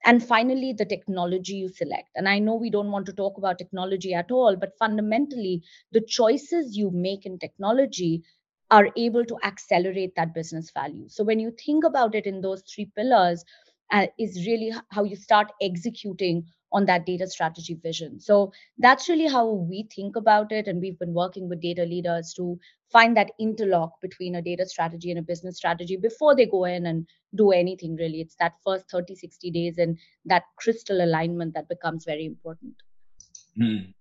And 0.04 0.22
finally, 0.24 0.72
the 0.72 0.84
technology 0.86 1.54
you 1.54 1.68
select. 1.68 2.08
And 2.14 2.28
I 2.28 2.38
know 2.38 2.54
we 2.54 2.70
don't 2.70 2.90
want 2.90 3.06
to 3.06 3.12
talk 3.12 3.36
about 3.38 3.58
technology 3.58 4.14
at 4.14 4.30
all, 4.30 4.56
but 4.56 4.76
fundamentally, 4.78 5.62
the 5.92 6.00
choices 6.00 6.76
you 6.76 6.90
make 6.90 7.26
in 7.26 7.38
technology 7.38 8.22
are 8.70 8.88
able 8.96 9.24
to 9.24 9.38
accelerate 9.44 10.14
that 10.16 10.34
business 10.34 10.70
value. 10.70 11.08
So 11.08 11.24
when 11.24 11.40
you 11.40 11.50
think 11.52 11.84
about 11.84 12.14
it 12.14 12.26
in 12.26 12.40
those 12.42 12.62
three 12.62 12.90
pillars, 12.96 13.44
uh, 13.90 14.06
is 14.18 14.46
really 14.46 14.72
how 14.90 15.04
you 15.04 15.16
start 15.16 15.52
executing 15.60 16.44
on 16.72 16.84
that 16.86 17.06
data 17.06 17.26
strategy 17.26 17.74
vision. 17.82 18.20
So 18.20 18.52
that's 18.78 19.08
really 19.08 19.26
how 19.26 19.48
we 19.48 19.88
think 19.94 20.16
about 20.16 20.52
it. 20.52 20.66
And 20.66 20.80
we've 20.80 20.98
been 20.98 21.14
working 21.14 21.48
with 21.48 21.62
data 21.62 21.84
leaders 21.84 22.34
to 22.36 22.58
find 22.92 23.16
that 23.16 23.30
interlock 23.38 24.00
between 24.00 24.34
a 24.34 24.42
data 24.42 24.66
strategy 24.66 25.10
and 25.10 25.18
a 25.18 25.22
business 25.22 25.56
strategy 25.56 25.96
before 25.96 26.36
they 26.36 26.46
go 26.46 26.64
in 26.64 26.86
and 26.86 27.06
do 27.34 27.52
anything 27.52 27.96
really. 27.96 28.20
It's 28.20 28.36
that 28.38 28.54
first 28.64 28.90
30, 28.90 29.14
60 29.14 29.50
days 29.50 29.78
and 29.78 29.98
that 30.26 30.44
crystal 30.56 31.02
alignment 31.02 31.54
that 31.54 31.68
becomes 31.68 32.04
very 32.04 32.26
important. 32.26 32.74
Mm. 33.58 33.94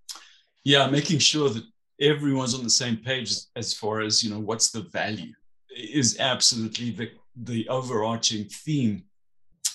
Yeah, 0.64 0.88
making 0.88 1.20
sure 1.20 1.50
that 1.50 1.64
everyone's 2.02 2.54
on 2.54 2.64
the 2.64 2.70
same 2.70 2.98
page 2.98 3.34
as 3.56 3.74
far 3.74 4.02
as, 4.02 4.24
you 4.24 4.30
know, 4.30 4.40
what's 4.40 4.72
the 4.72 4.82
value 4.82 5.34
is 5.70 6.20
absolutely 6.20 6.92
the, 6.92 7.12
the 7.36 7.68
overarching 7.70 8.46
theme 8.46 9.04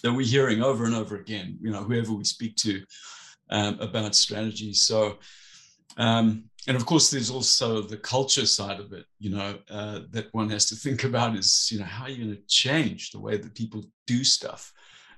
that 0.02 0.12
we're 0.12 0.26
hearing 0.26 0.62
over 0.62 0.84
and 0.84 0.94
over 0.94 1.16
again, 1.16 1.58
you 1.60 1.70
know, 1.70 1.82
whoever 1.82 2.12
we 2.12 2.24
speak 2.24 2.56
to 2.56 2.82
um, 3.50 3.78
about 3.80 4.14
strategy. 4.14 4.72
So, 4.72 5.18
um, 5.96 6.44
and 6.68 6.76
of 6.76 6.86
course, 6.86 7.10
there's 7.10 7.30
also 7.30 7.82
the 7.82 7.96
culture 7.96 8.46
side 8.46 8.80
of 8.80 8.92
it, 8.92 9.04
you 9.18 9.30
know, 9.30 9.58
uh, 9.70 10.00
that 10.10 10.28
one 10.32 10.48
has 10.50 10.66
to 10.66 10.76
think 10.76 11.04
about 11.04 11.36
is, 11.36 11.68
you 11.72 11.80
know, 11.80 11.84
how 11.84 12.04
are 12.04 12.10
you 12.10 12.24
going 12.24 12.36
to 12.36 12.42
change 12.46 13.10
the 13.10 13.20
way 13.20 13.36
that 13.36 13.54
people 13.54 13.84
do 14.06 14.24
stuff? 14.24 14.72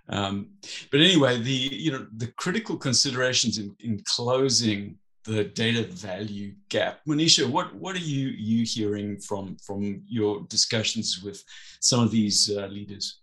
Um, 0.09 0.51
but 0.91 1.01
anyway, 1.01 1.41
the 1.41 1.51
you 1.51 1.91
know 1.91 2.07
the 2.17 2.27
critical 2.37 2.77
considerations 2.77 3.59
in, 3.59 3.75
in 3.81 4.03
closing 4.05 4.99
the 5.25 5.45
data 5.45 5.85
value 5.85 6.55
gap. 6.69 7.01
Monisha, 7.09 7.49
what 7.49 7.75
what 7.75 7.97
are 7.97 8.01
you 8.01 8.29
you 8.29 8.65
hearing 8.65 9.19
from 9.19 9.57
from 9.65 10.03
your 10.07 10.43
discussions 10.49 11.23
with 11.23 11.43
some 11.81 12.01
of 12.01 12.11
these 12.11 12.51
uh, 12.51 12.67
leaders? 12.67 13.21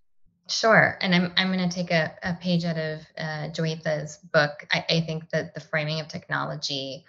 Sure. 0.51 0.97
And 1.01 1.15
I'm, 1.15 1.33
I'm 1.37 1.51
going 1.51 1.67
to 1.67 1.73
take 1.73 1.91
a, 1.91 2.13
a 2.23 2.33
page 2.33 2.65
out 2.65 2.77
of 2.77 2.99
uh, 3.17 3.49
Joyita's 3.49 4.17
book. 4.17 4.67
I, 4.71 4.85
I 4.89 5.01
think 5.01 5.29
that 5.29 5.53
the 5.53 5.61
framing 5.61 5.99
of 6.01 6.07
technology, 6.07 7.05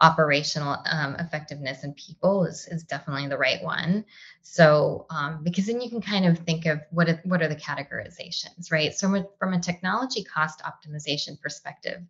operational 0.00 0.78
um, 0.90 1.14
effectiveness, 1.16 1.84
and 1.84 1.94
people 1.96 2.44
is, 2.46 2.66
is 2.68 2.84
definitely 2.84 3.28
the 3.28 3.36
right 3.38 3.62
one. 3.62 4.04
So, 4.42 5.06
um, 5.10 5.40
because 5.42 5.66
then 5.66 5.80
you 5.80 5.90
can 5.90 6.00
kind 6.00 6.24
of 6.24 6.38
think 6.38 6.64
of 6.66 6.80
what, 6.90 7.08
are, 7.08 7.20
what 7.24 7.42
are 7.42 7.48
the 7.48 7.56
categorizations, 7.56 8.72
right? 8.72 8.94
So, 8.94 9.08
from 9.08 9.16
a, 9.16 9.26
from 9.38 9.52
a 9.52 9.60
technology 9.60 10.24
cost 10.24 10.62
optimization 10.62 11.40
perspective, 11.40 12.00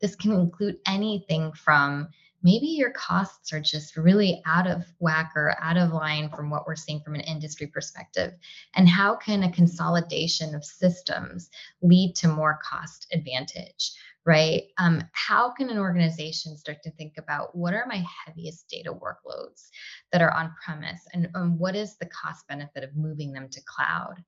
this 0.00 0.14
can 0.14 0.32
include 0.32 0.78
anything 0.86 1.52
from 1.52 2.08
maybe 2.46 2.66
your 2.66 2.90
costs 2.90 3.52
are 3.52 3.60
just 3.60 3.96
really 3.96 4.40
out 4.46 4.68
of 4.68 4.84
whack 5.00 5.32
or 5.34 5.56
out 5.60 5.76
of 5.76 5.92
line 5.92 6.30
from 6.30 6.48
what 6.48 6.64
we're 6.64 6.76
seeing 6.76 7.00
from 7.00 7.16
an 7.16 7.20
industry 7.22 7.66
perspective. 7.66 8.34
And 8.76 8.88
how 8.88 9.16
can 9.16 9.42
a 9.42 9.52
consolidation 9.52 10.54
of 10.54 10.64
systems 10.64 11.50
lead 11.82 12.14
to 12.16 12.28
more 12.28 12.60
cost 12.62 13.08
advantage? 13.12 13.90
Right? 14.24 14.64
Um, 14.78 15.02
how 15.10 15.52
can 15.52 15.70
an 15.70 15.78
organization 15.78 16.56
start 16.56 16.82
to 16.84 16.90
think 16.92 17.14
about 17.16 17.56
what 17.56 17.74
are 17.74 17.86
my 17.88 18.04
heaviest 18.24 18.68
data 18.68 18.92
workloads 18.92 19.68
that 20.12 20.22
are 20.22 20.32
on 20.32 20.54
premise, 20.64 21.00
and, 21.12 21.28
and 21.34 21.58
what 21.58 21.76
is 21.76 21.96
the 21.96 22.06
cost 22.06 22.46
benefit 22.48 22.82
of 22.84 22.96
moving 22.96 23.32
them 23.32 23.48
to 23.48 23.60
cloud? 23.66 24.22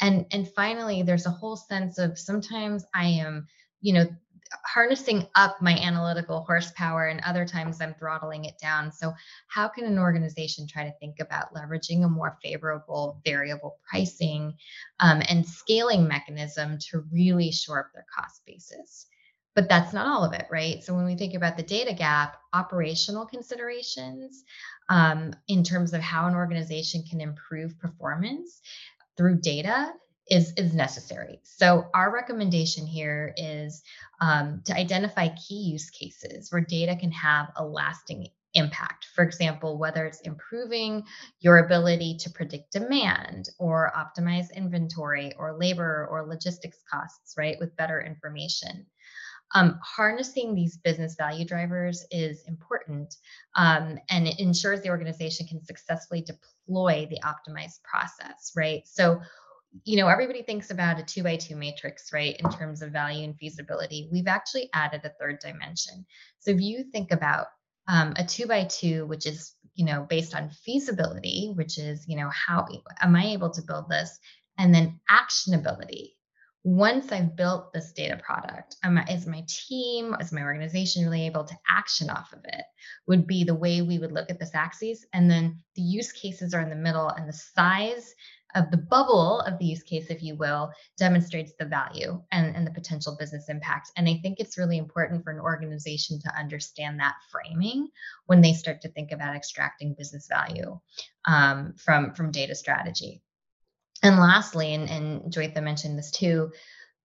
And 0.00 0.24
and 0.32 0.48
finally, 0.54 1.02
there's 1.02 1.26
a 1.26 1.30
whole 1.30 1.56
sense 1.56 1.98
of 1.98 2.16
sometimes 2.16 2.84
I 2.94 3.06
am, 3.06 3.48
you 3.80 3.92
know, 3.92 4.06
harnessing 4.64 5.26
up 5.34 5.60
my 5.60 5.76
analytical 5.76 6.42
horsepower 6.42 7.06
and 7.06 7.20
other 7.20 7.46
times 7.46 7.80
I'm 7.80 7.94
throttling 7.94 8.44
it 8.44 8.58
down. 8.58 8.92
So, 8.92 9.12
how 9.48 9.68
can 9.68 9.84
an 9.84 9.98
organization 9.98 10.66
try 10.66 10.84
to 10.84 10.94
think 11.00 11.20
about 11.20 11.54
leveraging 11.54 12.04
a 12.04 12.08
more 12.08 12.38
favorable 12.42 13.20
variable 13.24 13.78
pricing 13.88 14.54
um, 15.00 15.22
and 15.28 15.46
scaling 15.46 16.06
mechanism 16.06 16.78
to 16.90 17.04
really 17.12 17.50
shore 17.52 17.80
up 17.80 17.92
their 17.94 18.06
cost 18.14 18.42
basis? 18.46 19.06
But 19.54 19.68
that's 19.68 19.92
not 19.92 20.06
all 20.06 20.24
of 20.24 20.32
it, 20.32 20.46
right? 20.50 20.82
So, 20.82 20.94
when 20.94 21.04
we 21.04 21.16
think 21.16 21.34
about 21.34 21.56
the 21.56 21.62
data 21.62 21.94
gap, 21.94 22.36
operational 22.52 23.26
considerations 23.26 24.44
um, 24.88 25.32
in 25.48 25.62
terms 25.62 25.92
of 25.92 26.00
how 26.00 26.26
an 26.26 26.34
organization 26.34 27.04
can 27.08 27.20
improve 27.20 27.78
performance 27.78 28.60
through 29.16 29.40
data 29.40 29.92
is 30.30 30.52
is 30.56 30.72
necessary. 30.74 31.40
So 31.42 31.86
our 31.92 32.12
recommendation 32.12 32.86
here 32.86 33.34
is 33.36 33.82
um, 34.20 34.62
to 34.66 34.74
identify 34.74 35.28
key 35.28 35.62
use 35.72 35.90
cases 35.90 36.50
where 36.50 36.62
data 36.62 36.96
can 36.96 37.10
have 37.12 37.48
a 37.56 37.64
lasting 37.64 38.28
impact. 38.54 39.06
For 39.14 39.22
example, 39.22 39.78
whether 39.78 40.06
it's 40.06 40.20
improving 40.20 41.04
your 41.40 41.58
ability 41.58 42.16
to 42.20 42.30
predict 42.30 42.72
demand 42.72 43.48
or 43.58 43.92
optimize 43.96 44.54
inventory 44.54 45.32
or 45.38 45.56
labor 45.58 46.08
or 46.10 46.26
logistics 46.26 46.78
costs, 46.90 47.34
right, 47.36 47.56
with 47.60 47.76
better 47.76 48.00
information. 48.00 48.86
Um, 49.52 49.80
harnessing 49.82 50.54
these 50.54 50.76
business 50.76 51.16
value 51.16 51.44
drivers 51.44 52.06
is 52.12 52.44
important 52.46 53.16
um, 53.56 53.98
and 54.08 54.28
it 54.28 54.38
ensures 54.38 54.80
the 54.80 54.90
organization 54.90 55.48
can 55.48 55.64
successfully 55.64 56.22
deploy 56.22 57.08
the 57.10 57.18
optimized 57.24 57.82
process, 57.82 58.52
right? 58.54 58.82
So 58.86 59.20
you 59.84 59.96
know, 59.96 60.08
everybody 60.08 60.42
thinks 60.42 60.70
about 60.70 60.98
a 60.98 61.04
two 61.04 61.22
by 61.22 61.36
two 61.36 61.56
matrix, 61.56 62.12
right, 62.12 62.36
in 62.42 62.50
terms 62.50 62.82
of 62.82 62.90
value 62.90 63.24
and 63.24 63.36
feasibility. 63.36 64.08
We've 64.12 64.26
actually 64.26 64.68
added 64.74 65.02
a 65.04 65.12
third 65.20 65.38
dimension. 65.40 66.06
So 66.40 66.50
if 66.50 66.60
you 66.60 66.84
think 66.84 67.12
about 67.12 67.46
um, 67.86 68.12
a 68.16 68.24
two 68.24 68.46
by 68.46 68.64
two, 68.64 69.06
which 69.06 69.26
is, 69.26 69.54
you 69.74 69.84
know, 69.84 70.06
based 70.08 70.34
on 70.34 70.50
feasibility, 70.50 71.52
which 71.54 71.78
is, 71.78 72.04
you 72.08 72.16
know, 72.16 72.30
how 72.30 72.66
am 73.00 73.16
I 73.16 73.26
able 73.26 73.50
to 73.50 73.62
build 73.62 73.88
this? 73.88 74.18
And 74.58 74.74
then 74.74 75.00
actionability. 75.10 76.10
Once 76.62 77.10
I've 77.10 77.36
built 77.36 77.72
this 77.72 77.92
data 77.92 78.20
product, 78.22 78.76
am 78.84 78.98
I, 78.98 79.04
is 79.04 79.26
my 79.26 79.42
team, 79.48 80.14
is 80.20 80.30
my 80.30 80.42
organization 80.42 81.04
really 81.04 81.24
able 81.24 81.44
to 81.44 81.54
action 81.70 82.10
off 82.10 82.34
of 82.34 82.40
it? 82.44 82.64
Would 83.06 83.26
be 83.26 83.44
the 83.44 83.54
way 83.54 83.80
we 83.80 83.98
would 83.98 84.12
look 84.12 84.30
at 84.30 84.38
this 84.38 84.54
axis. 84.54 85.06
And 85.14 85.30
then 85.30 85.56
the 85.74 85.82
use 85.82 86.12
cases 86.12 86.52
are 86.52 86.60
in 86.60 86.68
the 86.68 86.76
middle, 86.76 87.08
and 87.08 87.26
the 87.26 87.32
size 87.32 88.14
of 88.54 88.70
the 88.70 88.76
bubble 88.76 89.40
of 89.40 89.58
the 89.58 89.64
use 89.64 89.82
case, 89.82 90.06
if 90.10 90.22
you 90.22 90.34
will, 90.36 90.72
demonstrates 90.96 91.52
the 91.58 91.64
value 91.64 92.22
and, 92.32 92.54
and 92.56 92.66
the 92.66 92.72
potential 92.72 93.16
business 93.18 93.48
impact. 93.48 93.90
And 93.96 94.08
I 94.08 94.18
think 94.22 94.40
it's 94.40 94.58
really 94.58 94.78
important 94.78 95.24
for 95.24 95.30
an 95.30 95.40
organization 95.40 96.20
to 96.20 96.38
understand 96.38 97.00
that 97.00 97.14
framing 97.30 97.88
when 98.26 98.40
they 98.40 98.52
start 98.52 98.80
to 98.82 98.88
think 98.88 99.12
about 99.12 99.36
extracting 99.36 99.94
business 99.94 100.28
value 100.28 100.78
um, 101.26 101.74
from, 101.76 102.14
from 102.14 102.30
data 102.30 102.54
strategy. 102.54 103.22
And 104.02 104.18
lastly, 104.18 104.74
and, 104.74 104.88
and 104.88 105.32
Joyita 105.32 105.62
mentioned 105.62 105.98
this 105.98 106.10
too, 106.10 106.52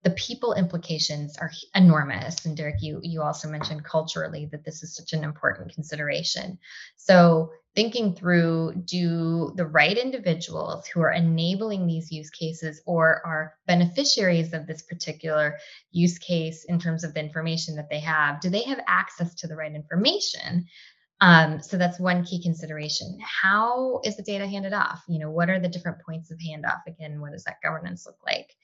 the 0.04 0.12
people 0.12 0.54
implications 0.54 1.36
are 1.38 1.52
enormous. 1.74 2.46
And 2.46 2.56
Derek, 2.56 2.82
you 2.82 3.00
you 3.02 3.24
also 3.24 3.50
mentioned 3.50 3.84
culturally 3.84 4.48
that 4.52 4.64
this 4.64 4.84
is 4.84 4.96
such 4.96 5.14
an 5.14 5.24
important 5.24 5.74
consideration. 5.74 6.60
So 6.96 7.52
thinking 7.76 8.16
through 8.16 8.74
do 8.86 9.52
the 9.56 9.66
right 9.66 9.98
individuals 9.98 10.88
who 10.88 11.02
are 11.02 11.12
enabling 11.12 11.86
these 11.86 12.12
use 12.12 12.30
cases 12.30 12.82
or 12.86 13.22
are 13.26 13.56
beneficiaries 13.68 14.54
of 14.54 14.66
this 14.66 14.82
particular 14.84 15.58
use 15.92 16.18
case 16.18 16.64
in 16.66 16.80
terms 16.80 17.04
of 17.04 17.14
the 17.14 17.20
information 17.20 17.76
that 17.76 17.90
they 17.90 18.00
have, 18.00 18.40
do 18.40 18.50
they 18.50 18.64
have 18.64 18.80
access 18.88 19.36
to 19.36 19.48
the 19.48 19.56
right 19.56 19.76
information? 19.76 20.66
Um, 21.22 21.62
so 21.62 21.78
that's 21.78 22.00
one 22.00 22.24
key 22.24 22.42
consideration. 22.42 23.18
How 23.22 24.00
is 24.04 24.16
the 24.16 24.24
data 24.24 24.48
handed 24.48 24.74
off? 24.74 25.04
You 25.08 25.20
know, 25.20 25.32
what 25.32 25.50
are 25.50 25.60
the 25.60 25.70
different 25.70 26.02
points 26.06 26.32
of 26.32 26.38
handoff? 26.40 26.82
Again, 26.88 27.20
what 27.20 27.32
does 27.32 27.44
that 27.44 27.62
governance 27.64 28.06
look 28.06 28.18
like? 28.26 28.56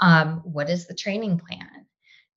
Um, 0.00 0.40
what 0.44 0.70
is 0.70 0.86
the 0.86 0.94
training 0.94 1.38
plan? 1.38 1.86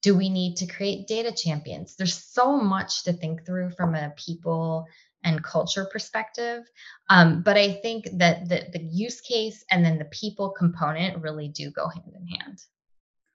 Do 0.02 0.16
we 0.16 0.30
need 0.30 0.58
to 0.58 0.68
create 0.68 1.08
data 1.08 1.32
champions? 1.32 1.96
There's 1.96 2.14
so 2.14 2.58
much 2.58 3.04
to 3.06 3.14
think 3.14 3.46
through 3.46 3.72
from 3.72 3.96
a 3.96 4.14
people 4.16 4.86
and 5.24 5.44
culture 5.44 5.88
perspective. 5.92 6.64
Um, 7.10 7.42
but 7.42 7.58
I 7.58 7.74
think 7.74 8.08
that 8.14 8.48
the, 8.50 8.68
the 8.74 8.84
use 8.84 9.22
case 9.22 9.64
and 9.72 9.84
then 9.84 9.98
the 9.98 10.06
people 10.06 10.50
component 10.50 11.22
really 11.22 11.48
do 11.50 11.72
go 11.72 11.88
hand 11.88 12.14
in 12.16 12.28
hand. 12.28 12.60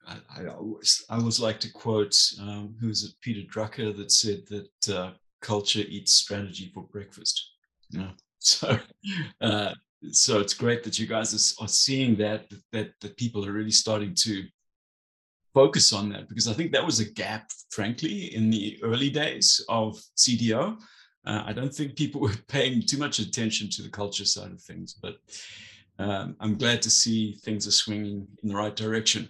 I, 0.06 0.16
I 0.42 0.46
always 0.46 1.04
I 1.08 1.16
always 1.16 1.40
like 1.40 1.60
to 1.60 1.72
quote 1.72 2.16
um, 2.40 2.74
who's 2.80 3.04
it 3.04 3.12
Peter 3.20 3.46
Drucker 3.48 3.96
that 3.96 4.10
said 4.10 4.42
that 4.48 4.94
uh, 4.94 5.12
culture 5.40 5.82
eats 5.86 6.12
strategy 6.12 6.70
for 6.74 6.82
breakfast. 6.84 7.50
Know, 7.92 8.10
so 8.38 8.78
uh, 9.40 9.74
so 10.10 10.40
it's 10.40 10.54
great 10.54 10.82
that 10.84 10.98
you 10.98 11.06
guys 11.06 11.56
are, 11.60 11.68
seeing 11.68 12.16
that 12.16 12.46
that 12.72 12.92
that 13.00 13.16
people 13.16 13.46
are 13.46 13.52
really 13.52 13.70
starting 13.70 14.14
to 14.14 14.44
focus 15.54 15.92
on 15.92 16.08
that 16.10 16.28
because 16.28 16.48
I 16.48 16.54
think 16.54 16.72
that 16.72 16.84
was 16.84 16.98
a 16.98 17.10
gap, 17.10 17.50
frankly, 17.70 18.34
in 18.34 18.50
the 18.50 18.80
early 18.82 19.10
days 19.10 19.64
of 19.68 20.00
CDO. 20.16 20.78
Uh, 21.24 21.42
I 21.46 21.52
don't 21.52 21.74
think 21.74 21.96
people 21.96 22.20
were 22.20 22.34
paying 22.48 22.82
too 22.82 22.98
much 22.98 23.18
attention 23.18 23.68
to 23.70 23.82
the 23.82 23.90
culture 23.90 24.24
side 24.24 24.52
of 24.52 24.60
things, 24.60 24.94
but 25.00 25.16
um, 25.98 26.36
I'm 26.40 26.56
glad 26.56 26.82
to 26.82 26.90
see 26.90 27.34
things 27.34 27.66
are 27.66 27.72
swinging 27.72 28.26
in 28.42 28.48
the 28.48 28.56
right 28.56 28.74
direction. 28.74 29.28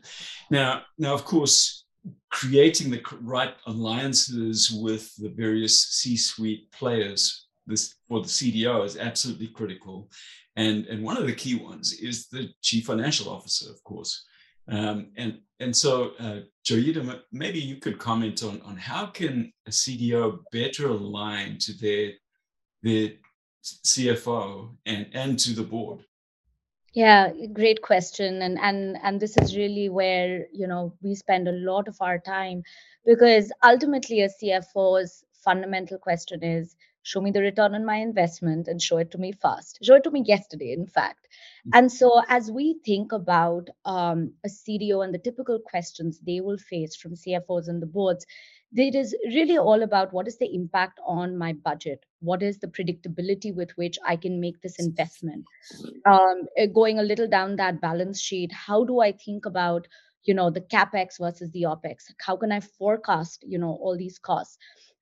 Now, 0.51 0.83
now, 0.99 1.13
of 1.13 1.25
course, 1.25 1.85
creating 2.31 2.91
the 2.91 3.03
right 3.21 3.55
alliances 3.67 4.71
with 4.71 5.15
the 5.17 5.29
various 5.29 5.81
C-suite 5.81 6.71
players 6.73 7.47
this 7.67 7.95
for 8.09 8.21
the 8.21 8.29
CDO 8.29 8.85
is 8.85 8.97
absolutely 8.97 9.49
critical. 9.49 10.11
And, 10.57 10.87
and 10.87 11.03
one 11.03 11.17
of 11.17 11.27
the 11.27 11.35
key 11.35 11.55
ones 11.55 11.93
is 11.93 12.29
the 12.29 12.49
chief 12.61 12.87
financial 12.87 13.31
officer, 13.33 13.71
of 13.71 13.83
course. 13.85 14.25
Um, 14.69 15.11
and 15.17 15.39
and 15.61 15.77
so, 15.77 16.13
uh, 16.19 16.41
Joyita, 16.65 17.21
maybe 17.31 17.61
you 17.61 17.77
could 17.77 17.99
comment 17.99 18.43
on, 18.43 18.61
on 18.63 18.77
how 18.77 19.07
can 19.07 19.53
a 19.67 19.71
CDO 19.71 20.41
better 20.51 20.89
align 20.89 21.59
to 21.61 21.73
their 21.79 22.13
their 22.83 23.11
CFO 23.63 24.75
and, 24.87 25.07
and 25.13 25.39
to 25.39 25.53
the 25.53 25.63
board? 25.63 26.05
Yeah, 26.95 27.31
great 27.53 27.81
question. 27.81 28.43
And 28.43 28.59
and 28.59 28.99
and 29.03 29.21
this 29.21 29.37
is 29.39 29.57
really 29.57 29.89
where, 29.89 30.47
you 30.53 30.67
know, 30.67 30.95
we 31.01 31.15
spend 31.15 31.49
a 31.49 31.53
lot 31.53 31.89
of 31.89 31.97
our 32.01 32.19
time 32.19 32.63
because 33.07 33.53
ultimately 33.63 34.23
a 34.23 34.29
CFO's 34.29 35.25
fundamental 35.45 35.99
question 35.99 36.43
is 36.43 36.77
show 37.03 37.21
me 37.21 37.31
the 37.31 37.41
return 37.41 37.75
on 37.75 37.85
my 37.85 37.97
investment 37.97 38.69
and 38.69 38.81
show 38.81 38.99
it 38.99 39.11
to 39.13 39.19
me 39.19 39.33
fast. 39.33 39.79
Show 39.83 39.97
it 39.97 40.05
to 40.05 40.11
me 40.11 40.23
yesterday, 40.25 40.73
in 40.73 40.87
fact. 40.87 41.29
And 41.73 41.91
so 41.91 42.23
as 42.29 42.51
we 42.51 42.77
think 42.85 43.13
about 43.13 43.69
um, 43.85 44.33
a 44.45 44.49
CDO 44.49 45.05
and 45.05 45.15
the 45.15 45.19
typical 45.19 45.59
questions 45.59 46.21
they 46.27 46.41
will 46.41 46.59
face 46.59 46.97
from 46.97 47.15
CFOs 47.15 47.69
and 47.69 47.81
the 47.81 47.87
boards, 47.87 48.27
it 48.75 48.95
is 48.95 49.15
really 49.27 49.59
all 49.59 49.83
about 49.83 50.13
what 50.13 50.27
is 50.27 50.39
the 50.39 50.55
impact 50.55 50.99
on 51.07 51.37
my 51.37 51.53
budget 51.53 52.05
what 52.21 52.43
is 52.43 52.59
the 52.59 52.67
predictability 52.67 53.55
with 53.55 53.71
which 53.73 53.99
i 54.07 54.17
can 54.17 54.41
make 54.41 54.61
this 54.63 54.79
investment 54.79 55.45
um, 56.07 56.43
eh, 56.57 56.67
going 56.67 56.99
a 56.99 57.03
little 57.03 57.29
down 57.29 57.57
that 57.57 57.81
balance 57.81 58.21
sheet 58.21 58.51
how 58.53 58.85
do 58.85 59.01
i 59.01 59.13
think 59.13 59.47
about 59.47 59.87
you 60.25 60.35
know 60.35 60.51
the 60.51 60.61
capex 60.61 61.19
versus 61.21 61.51
the 61.51 61.63
opex 61.63 62.05
how 62.25 62.37
can 62.37 62.53
i 62.53 62.61
forecast 62.61 63.45
you 63.47 63.59
know 63.59 63.79
all 63.83 63.97
these 63.97 64.19
costs 64.19 64.57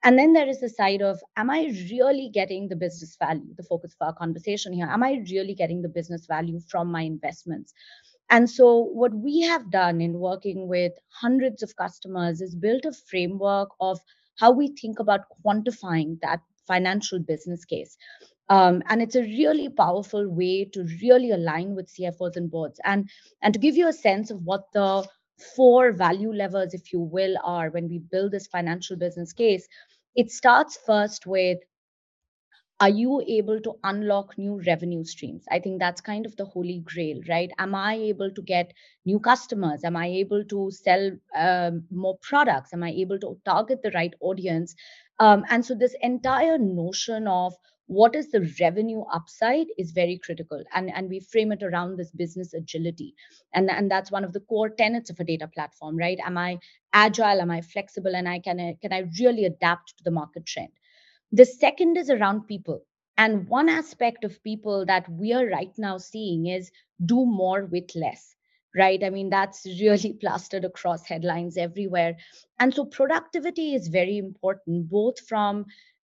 and 0.04 0.18
then 0.18 0.32
there 0.32 0.48
is 0.48 0.60
the 0.60 0.68
side 0.68 1.02
of 1.02 1.20
am 1.36 1.50
i 1.50 1.72
really 1.90 2.30
getting 2.32 2.68
the 2.68 2.76
business 2.76 3.16
value 3.18 3.54
the 3.56 3.62
focus 3.62 3.94
of 4.00 4.06
our 4.06 4.14
conversation 4.14 4.72
here 4.72 4.86
am 4.86 5.02
i 5.02 5.22
really 5.30 5.54
getting 5.54 5.82
the 5.82 5.88
business 5.88 6.26
value 6.26 6.60
from 6.68 6.90
my 6.90 7.02
investments 7.02 7.74
and 8.30 8.48
so, 8.48 8.84
what 8.92 9.12
we 9.12 9.40
have 9.40 9.72
done 9.72 10.00
in 10.00 10.20
working 10.20 10.68
with 10.68 10.92
hundreds 11.08 11.64
of 11.64 11.74
customers 11.74 12.40
is 12.40 12.54
built 12.54 12.84
a 12.84 12.92
framework 12.92 13.70
of 13.80 13.98
how 14.38 14.52
we 14.52 14.68
think 14.68 15.00
about 15.00 15.22
quantifying 15.44 16.20
that 16.22 16.40
financial 16.66 17.18
business 17.18 17.64
case. 17.64 17.96
Um, 18.48 18.82
and 18.88 19.02
it's 19.02 19.16
a 19.16 19.22
really 19.22 19.68
powerful 19.68 20.28
way 20.28 20.64
to 20.66 20.84
really 21.02 21.32
align 21.32 21.74
with 21.74 21.92
CFOs 21.92 22.36
and 22.36 22.50
boards. 22.50 22.80
And, 22.84 23.10
and 23.42 23.52
to 23.52 23.60
give 23.60 23.76
you 23.76 23.88
a 23.88 23.92
sense 23.92 24.30
of 24.30 24.42
what 24.44 24.64
the 24.72 25.06
four 25.42 25.92
value 25.92 26.32
levers, 26.32 26.74
if 26.74 26.92
you 26.92 27.00
will, 27.00 27.36
are 27.44 27.70
when 27.70 27.88
we 27.88 27.98
build 27.98 28.32
this 28.32 28.46
financial 28.46 28.96
business 28.96 29.32
case, 29.32 29.66
it 30.16 30.30
starts 30.30 30.78
first 30.86 31.26
with 31.26 31.58
are 32.80 32.88
you 32.88 33.22
able 33.28 33.60
to 33.60 33.74
unlock 33.84 34.38
new 34.38 34.58
revenue 34.66 35.04
streams? 35.04 35.44
I 35.50 35.58
think 35.58 35.78
that's 35.78 36.00
kind 36.00 36.24
of 36.24 36.34
the 36.36 36.46
holy 36.46 36.80
grail 36.80 37.20
right? 37.28 37.50
Am 37.58 37.74
i 37.74 37.94
able 37.94 38.30
to 38.30 38.42
get 38.42 38.72
new 39.04 39.20
customers? 39.20 39.84
Am 39.84 39.96
i 39.96 40.06
able 40.06 40.44
to 40.44 40.70
sell 40.70 41.10
um, 41.36 41.84
more 41.90 42.16
products? 42.22 42.72
Am 42.72 42.82
i 42.82 42.90
able 42.90 43.18
to 43.18 43.38
target 43.44 43.82
the 43.82 43.90
right 43.90 44.14
audience 44.20 44.74
um, 45.20 45.44
and 45.50 45.64
so 45.64 45.74
this 45.74 45.94
entire 46.02 46.58
notion 46.58 47.28
of 47.28 47.54
what 47.86 48.14
is 48.14 48.30
the 48.30 48.48
revenue 48.60 49.02
upside 49.12 49.66
is 49.76 49.90
very 49.90 50.18
critical 50.24 50.62
and, 50.74 50.90
and 50.94 51.08
we 51.08 51.20
frame 51.20 51.52
it 51.52 51.62
around 51.62 51.96
this 51.96 52.12
business 52.12 52.54
agility. 52.54 53.14
And, 53.52 53.70
and 53.70 53.90
that's 53.90 54.12
one 54.12 54.24
of 54.24 54.32
the 54.32 54.40
core 54.40 54.70
tenets 54.70 55.10
of 55.10 55.20
a 55.20 55.24
data 55.24 55.48
platform 55.48 55.96
right? 55.96 56.18
Am 56.24 56.38
i 56.38 56.58
agile? 56.92 57.40
Am 57.40 57.50
i 57.50 57.60
flexible? 57.60 58.14
And 58.16 58.28
i 58.28 58.38
can 58.38 58.60
I, 58.60 58.76
can 58.80 58.92
i 58.92 59.04
really 59.20 59.44
adapt 59.44 59.98
to 59.98 60.04
the 60.04 60.12
market 60.12 60.46
trend? 60.46 60.70
The 61.32 61.44
second 61.44 61.96
is 61.96 62.10
around 62.10 62.46
people. 62.48 62.82
And 63.18 63.48
one 63.48 63.68
aspect 63.68 64.24
of 64.24 64.42
people 64.44 64.86
that 64.86 65.08
we 65.10 65.32
are 65.32 65.46
right 65.46 65.72
now 65.76 65.98
seeing 65.98 66.46
is 66.46 66.70
do 67.04 67.26
more 67.26 67.66
with 67.66 67.90
less, 67.94 68.36
right? 68.76 69.02
I 69.02 69.10
mean, 69.10 69.30
that's 69.30 69.66
really 69.66 70.12
plastered 70.20 70.64
across 70.64 71.06
headlines 71.06 71.56
everywhere. 71.56 72.16
And 72.58 72.74
so 72.74 72.84
productivity 72.84 73.74
is 73.74 73.88
very 73.88 74.18
important, 74.18 74.90
both 74.90 75.20
from 75.20 75.66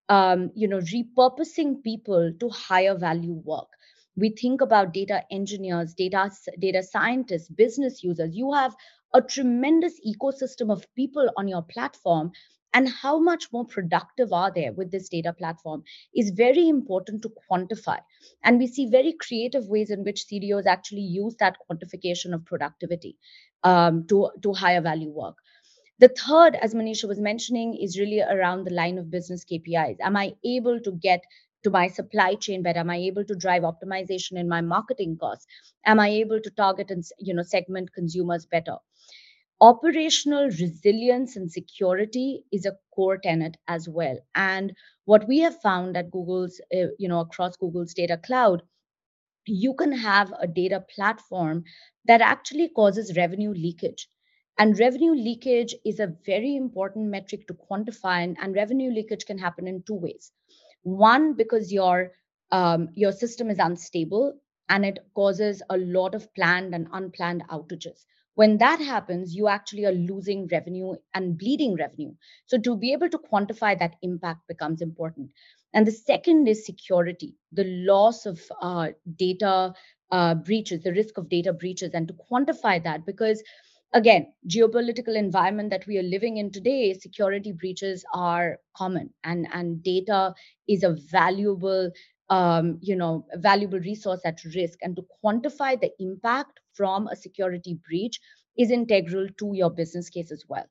um, 0.08 0.50
you 0.54 0.68
know, 0.68 0.78
repurposing 0.78 1.82
people 1.82 2.32
to 2.38 2.48
higher 2.50 2.96
value 2.96 3.40
work. 3.44 3.68
We 4.16 4.30
think 4.30 4.60
about 4.60 4.92
data 4.92 5.22
engineers, 5.30 5.94
data, 5.94 6.30
data 6.58 6.82
scientists, 6.82 7.48
business 7.48 8.02
users. 8.02 8.36
You 8.36 8.52
have 8.52 8.74
a 9.14 9.22
tremendous 9.22 9.94
ecosystem 10.06 10.70
of 10.70 10.86
people 10.94 11.30
on 11.36 11.48
your 11.48 11.62
platform 11.62 12.32
and 12.74 12.88
how 12.88 13.18
much 13.18 13.52
more 13.52 13.64
productive 13.64 14.32
are 14.32 14.50
they 14.50 14.70
with 14.70 14.90
this 14.90 15.08
data 15.08 15.32
platform 15.32 15.82
is 16.14 16.30
very 16.30 16.68
important 16.68 17.22
to 17.22 17.32
quantify. 17.50 17.98
And 18.44 18.58
we 18.58 18.66
see 18.66 18.86
very 18.86 19.12
creative 19.12 19.66
ways 19.66 19.90
in 19.90 20.04
which 20.04 20.24
cdos 20.30 20.66
actually 20.66 21.02
use 21.02 21.36
that 21.40 21.56
quantification 21.70 22.34
of 22.34 22.44
productivity 22.44 23.16
um, 23.64 24.06
to, 24.08 24.30
to 24.42 24.52
higher 24.52 24.80
value 24.80 25.10
work. 25.10 25.36
The 25.98 26.08
third 26.08 26.56
as 26.56 26.74
monisha 26.74 27.06
was 27.06 27.20
mentioning 27.20 27.76
is 27.76 27.98
really 27.98 28.20
around 28.22 28.64
the 28.64 28.72
line 28.72 28.98
of 28.98 29.10
business 29.10 29.44
kpis 29.44 29.96
am 30.00 30.16
i 30.16 30.34
able 30.44 30.80
to 30.80 30.92
get 30.92 31.22
to 31.62 31.70
my 31.70 31.86
supply 31.86 32.34
chain 32.34 32.62
better? 32.62 32.80
Am 32.80 32.90
i 32.90 32.96
able 32.96 33.24
to 33.24 33.36
drive 33.36 33.62
optimization 33.62 34.36
in 34.36 34.48
my 34.48 34.60
marketing 34.60 35.16
costs? 35.20 35.46
Am 35.86 36.00
i 36.00 36.08
able 36.08 36.40
to 36.40 36.50
target 36.50 36.90
and 36.90 37.04
you 37.18 37.34
know 37.34 37.42
segment 37.42 37.92
consumers 37.92 38.46
better 38.46 38.78
operational 39.62 40.46
resilience 40.46 41.36
and 41.36 41.50
security 41.50 42.44
is 42.52 42.66
a 42.66 42.76
core 42.94 43.18
tenet 43.18 43.56
as 43.68 43.88
well. 43.88 44.18
And 44.34 44.74
what 45.06 45.26
we 45.28 45.38
have 45.40 45.62
found 45.62 45.96
at 45.96 46.10
google's 46.10 46.60
uh, 46.76 46.88
you 46.98 47.08
know 47.08 47.20
across 47.20 47.56
google's 47.56 47.94
data 47.94 48.18
cloud 48.18 48.62
you 49.46 49.74
can 49.74 49.92
have 49.92 50.32
a 50.40 50.46
data 50.48 50.84
platform 50.94 51.64
that 52.06 52.20
actually 52.20 52.68
causes 52.68 53.16
revenue 53.16 53.50
leakage. 53.52 54.08
And 54.58 54.78
revenue 54.78 55.12
leakage 55.14 55.74
is 55.84 56.00
a 56.00 56.14
very 56.26 56.56
important 56.56 57.08
metric 57.10 57.46
to 57.48 57.54
quantify 57.54 58.24
and, 58.24 58.36
and 58.40 58.54
revenue 58.54 58.90
leakage 58.92 59.26
can 59.26 59.38
happen 59.38 59.66
in 59.68 59.82
two 59.86 59.94
ways. 59.94 60.32
One 60.82 61.34
because 61.34 61.72
your 61.72 62.12
um, 62.52 62.88
your 62.94 63.12
system 63.12 63.50
is 63.50 63.58
unstable 63.58 64.34
and 64.68 64.84
it 64.84 64.98
causes 65.14 65.62
a 65.70 65.78
lot 65.78 66.14
of 66.14 66.32
planned 66.34 66.74
and 66.74 66.86
unplanned 66.92 67.44
outages 67.50 68.04
when 68.34 68.58
that 68.58 68.80
happens 68.80 69.34
you 69.34 69.48
actually 69.48 69.84
are 69.84 69.92
losing 69.92 70.46
revenue 70.48 70.94
and 71.14 71.38
bleeding 71.38 71.74
revenue. 71.76 72.12
So 72.46 72.58
to 72.58 72.76
be 72.76 72.92
able 72.92 73.08
to 73.10 73.18
quantify 73.18 73.78
that 73.78 73.96
impact 74.02 74.48
becomes 74.48 74.80
important. 74.82 75.30
And 75.74 75.86
the 75.86 75.92
second 75.92 76.48
is 76.48 76.64
security 76.66 77.34
the 77.52 77.64
loss 77.64 78.26
of 78.26 78.40
uh, 78.60 78.88
data 79.16 79.74
uh, 80.10 80.34
breaches 80.34 80.82
the 80.82 80.92
risk 80.92 81.16
of 81.18 81.28
data 81.28 81.52
breaches. 81.52 81.92
And 81.94 82.08
to 82.08 82.14
quantify 82.30 82.82
that 82.84 83.06
because 83.06 83.42
again 83.94 84.26
geopolitical 84.48 85.16
environment 85.16 85.70
that 85.70 85.86
we 85.86 85.98
are 85.98 86.02
living 86.02 86.38
in 86.38 86.50
today 86.50 86.94
security 86.94 87.52
breaches 87.52 88.04
are 88.14 88.58
common 88.76 89.10
and 89.24 89.46
and 89.52 89.82
data 89.82 90.34
is 90.68 90.82
a 90.82 90.96
valuable 91.10 91.90
um, 92.32 92.78
you 92.80 92.96
know, 92.96 93.26
valuable 93.34 93.78
resource 93.80 94.20
at 94.24 94.42
risk. 94.56 94.78
And 94.82 94.96
to 94.96 95.04
quantify 95.22 95.78
the 95.80 95.90
impact 96.00 96.60
from 96.72 97.08
a 97.08 97.16
security 97.16 97.78
breach 97.88 98.18
is 98.58 98.70
integral 98.70 99.28
to 99.38 99.50
your 99.54 99.70
business 99.70 100.08
case 100.08 100.32
as 100.32 100.44
well. 100.48 100.64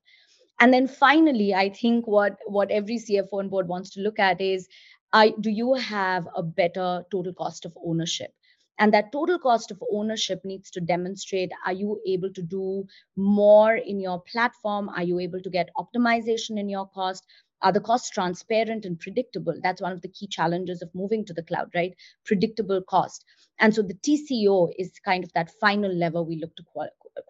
And 0.60 0.72
then 0.74 0.88
finally, 0.88 1.54
I 1.54 1.68
think 1.70 2.06
what 2.06 2.36
what 2.46 2.70
every 2.70 2.96
CFO 2.96 3.40
and 3.40 3.50
board 3.50 3.68
wants 3.68 3.90
to 3.90 4.00
look 4.00 4.18
at 4.18 4.40
is, 4.40 4.68
I, 5.12 5.34
do 5.40 5.50
you 5.50 5.74
have 5.74 6.28
a 6.36 6.42
better 6.42 7.04
total 7.12 7.32
cost 7.34 7.64
of 7.64 7.76
ownership? 7.84 8.32
and 8.78 8.92
that 8.94 9.12
total 9.12 9.38
cost 9.38 9.70
of 9.70 9.82
ownership 9.92 10.40
needs 10.44 10.70
to 10.70 10.80
demonstrate 10.80 11.52
are 11.66 11.74
you 11.74 12.00
able 12.06 12.32
to 12.32 12.42
do 12.42 12.84
more 13.16 13.74
in 13.76 14.00
your 14.00 14.20
platform 14.22 14.88
are 14.88 15.02
you 15.02 15.18
able 15.18 15.40
to 15.40 15.50
get 15.50 15.68
optimization 15.82 16.58
in 16.58 16.70
your 16.70 16.86
cost 16.88 17.26
Are 17.62 17.72
the 17.72 17.80
costs 17.80 18.10
transparent 18.10 18.84
and 18.84 18.98
predictable? 18.98 19.54
That's 19.62 19.80
one 19.80 19.92
of 19.92 20.02
the 20.02 20.08
key 20.08 20.26
challenges 20.26 20.82
of 20.82 20.94
moving 20.94 21.24
to 21.26 21.32
the 21.32 21.42
cloud, 21.42 21.70
right? 21.74 21.94
Predictable 22.24 22.82
cost. 22.82 23.24
And 23.60 23.74
so 23.74 23.82
the 23.82 23.94
TCO 23.94 24.72
is 24.78 24.92
kind 25.04 25.24
of 25.24 25.32
that 25.32 25.52
final 25.60 25.92
level 25.92 26.26
we 26.26 26.36
look 26.36 26.54
to 26.56 26.64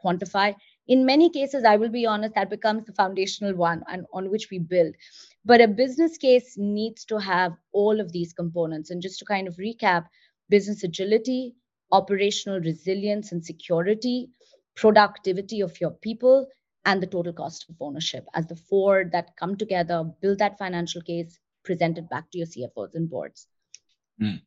quantify. 0.05 0.55
In 0.88 1.05
many 1.07 1.31
cases, 1.31 1.64
I 1.64 1.77
will 1.77 1.90
be 1.90 2.07
honest, 2.07 2.35
that 2.35 2.51
becomes 2.51 2.85
the 2.87 2.92
foundational 2.92 3.55
one 3.55 3.83
and 3.88 4.07
on 4.12 4.31
which 4.31 4.49
we 4.51 4.59
build. 4.59 4.95
But 5.45 5.61
a 5.61 5.68
business 5.68 6.16
case 6.16 6.55
needs 6.57 7.05
to 7.07 7.18
have 7.18 7.53
all 7.73 8.01
of 8.01 8.12
these 8.12 8.33
components. 8.33 8.90
And 8.90 9.03
just 9.03 9.18
to 9.18 9.25
kind 9.25 9.47
of 9.47 9.57
recap, 9.57 10.07
business 10.49 10.83
agility, 10.83 11.55
operational 11.92 12.61
resilience 12.61 13.33
and 13.33 13.45
security, 13.45 14.31
productivity 14.75 15.61
of 15.61 15.79
your 15.81 15.90
people, 15.90 16.49
and 16.85 17.03
the 17.03 17.07
total 17.07 17.33
cost 17.33 17.66
of 17.68 17.77
ownership 17.81 18.27
as 18.35 18.47
the 18.47 18.57
four 18.57 19.05
that 19.12 19.37
come 19.37 19.57
together, 19.57 20.05
build 20.21 20.38
that 20.38 20.59
financial 20.59 21.03
case, 21.03 21.38
present 21.64 21.99
it 21.99 22.09
back 22.09 22.31
to 22.31 22.38
your 22.38 22.47
CFOs 22.47 22.95
and 22.95 23.09
boards. 23.09 23.47
Mm. 24.21 24.40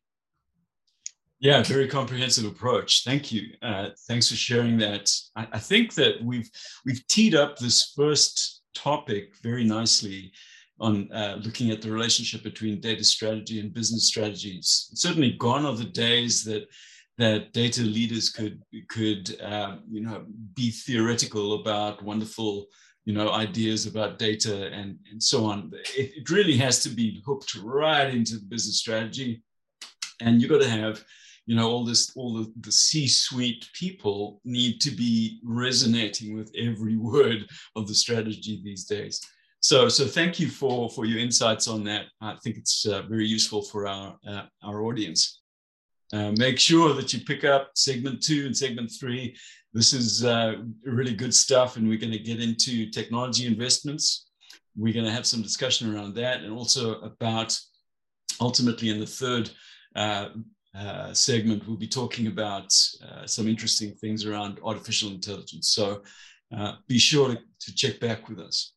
Yeah, 1.38 1.62
very 1.62 1.86
comprehensive 1.86 2.44
approach. 2.46 3.04
Thank 3.04 3.30
you. 3.30 3.48
Uh, 3.60 3.90
thanks 4.08 4.28
for 4.28 4.36
sharing 4.36 4.78
that. 4.78 5.10
I, 5.34 5.46
I, 5.52 5.58
think 5.58 5.94
that 5.94 6.22
we've 6.22 6.48
we've 6.86 7.06
teed 7.08 7.34
up 7.34 7.58
this 7.58 7.92
first 7.94 8.62
topic 8.74 9.36
very 9.42 9.64
nicely 9.64 10.32
on 10.80 11.10
uh, 11.12 11.38
looking 11.42 11.70
at 11.70 11.82
the 11.82 11.90
relationship 11.90 12.42
between 12.42 12.80
data 12.80 13.04
strategy 13.04 13.60
and 13.60 13.72
business 13.72 14.08
strategies. 14.08 14.90
Certainly, 14.94 15.32
gone 15.32 15.66
are 15.66 15.74
the 15.74 15.84
days 15.84 16.42
that 16.44 16.68
that 17.18 17.52
data 17.52 17.82
leaders 17.82 18.30
could 18.30 18.62
could 18.88 19.40
uh, 19.40 19.76
you 19.90 20.00
know 20.02 20.24
be 20.54 20.70
theoretical 20.70 21.60
about 21.60 22.02
wonderful 22.02 22.66
you 23.04 23.14
know 23.14 23.32
ideas 23.32 23.86
about 23.86 24.18
data 24.18 24.66
and 24.72 24.98
and 25.10 25.22
so 25.22 25.44
on. 25.44 25.70
It, 25.96 26.12
it 26.16 26.30
really 26.30 26.56
has 26.58 26.82
to 26.82 26.88
be 26.88 27.22
hooked 27.24 27.54
right 27.56 28.12
into 28.12 28.36
the 28.36 28.46
business 28.46 28.78
strategy, 28.78 29.42
and 30.20 30.40
you've 30.40 30.50
got 30.50 30.60
to 30.62 30.68
have 30.68 31.02
you 31.46 31.56
know 31.56 31.70
all 31.70 31.84
this 31.84 32.12
all 32.16 32.34
the, 32.34 32.52
the 32.60 32.72
c-suite 32.72 33.68
people 33.72 34.40
need 34.44 34.80
to 34.80 34.90
be 34.90 35.40
resonating 35.44 36.36
with 36.36 36.50
every 36.58 36.96
word 37.12 37.46
of 37.76 37.88
the 37.88 37.94
strategy 37.94 38.60
these 38.62 38.84
days. 38.84 39.20
So 39.60 39.88
so 39.88 40.06
thank 40.06 40.38
you 40.38 40.48
for 40.48 40.90
for 40.90 41.06
your 41.06 41.18
insights 41.18 41.66
on 41.66 41.82
that. 41.84 42.06
I 42.20 42.36
think 42.44 42.58
it's 42.58 42.84
uh, 42.84 43.02
very 43.02 43.26
useful 43.26 43.62
for 43.62 43.86
our 43.86 44.18
uh, 44.28 44.42
our 44.62 44.82
audience 44.82 45.40
uh, 46.12 46.32
make 46.38 46.58
sure 46.58 46.94
that 46.94 47.12
you 47.12 47.20
pick 47.20 47.44
up 47.44 47.70
segment 47.74 48.22
two 48.22 48.46
and 48.46 48.56
segment 48.56 48.90
three 48.98 49.36
this 49.72 49.92
is 49.92 50.24
uh, 50.24 50.54
really 50.84 51.14
good 51.14 51.34
stuff 51.34 51.76
and 51.76 51.88
we're 51.88 51.98
going 51.98 52.12
to 52.12 52.18
get 52.18 52.40
into 52.40 52.90
technology 52.90 53.46
investments 53.46 54.28
we're 54.76 54.94
going 54.94 55.06
to 55.06 55.12
have 55.12 55.26
some 55.26 55.42
discussion 55.42 55.94
around 55.94 56.14
that 56.14 56.42
and 56.42 56.52
also 56.52 57.00
about 57.00 57.58
ultimately 58.40 58.90
in 58.90 59.00
the 59.00 59.06
third 59.06 59.50
uh, 59.94 60.28
uh, 60.76 61.12
segment, 61.14 61.66
we'll 61.66 61.76
be 61.76 61.88
talking 61.88 62.26
about 62.26 62.70
uh, 63.02 63.26
some 63.26 63.48
interesting 63.48 63.94
things 63.94 64.26
around 64.26 64.60
artificial 64.62 65.10
intelligence. 65.10 65.68
So 65.68 66.02
uh, 66.56 66.74
be 66.86 66.98
sure 66.98 67.28
to, 67.28 67.38
to 67.60 67.74
check 67.74 67.98
back 67.98 68.28
with 68.28 68.38
us. 68.38 68.74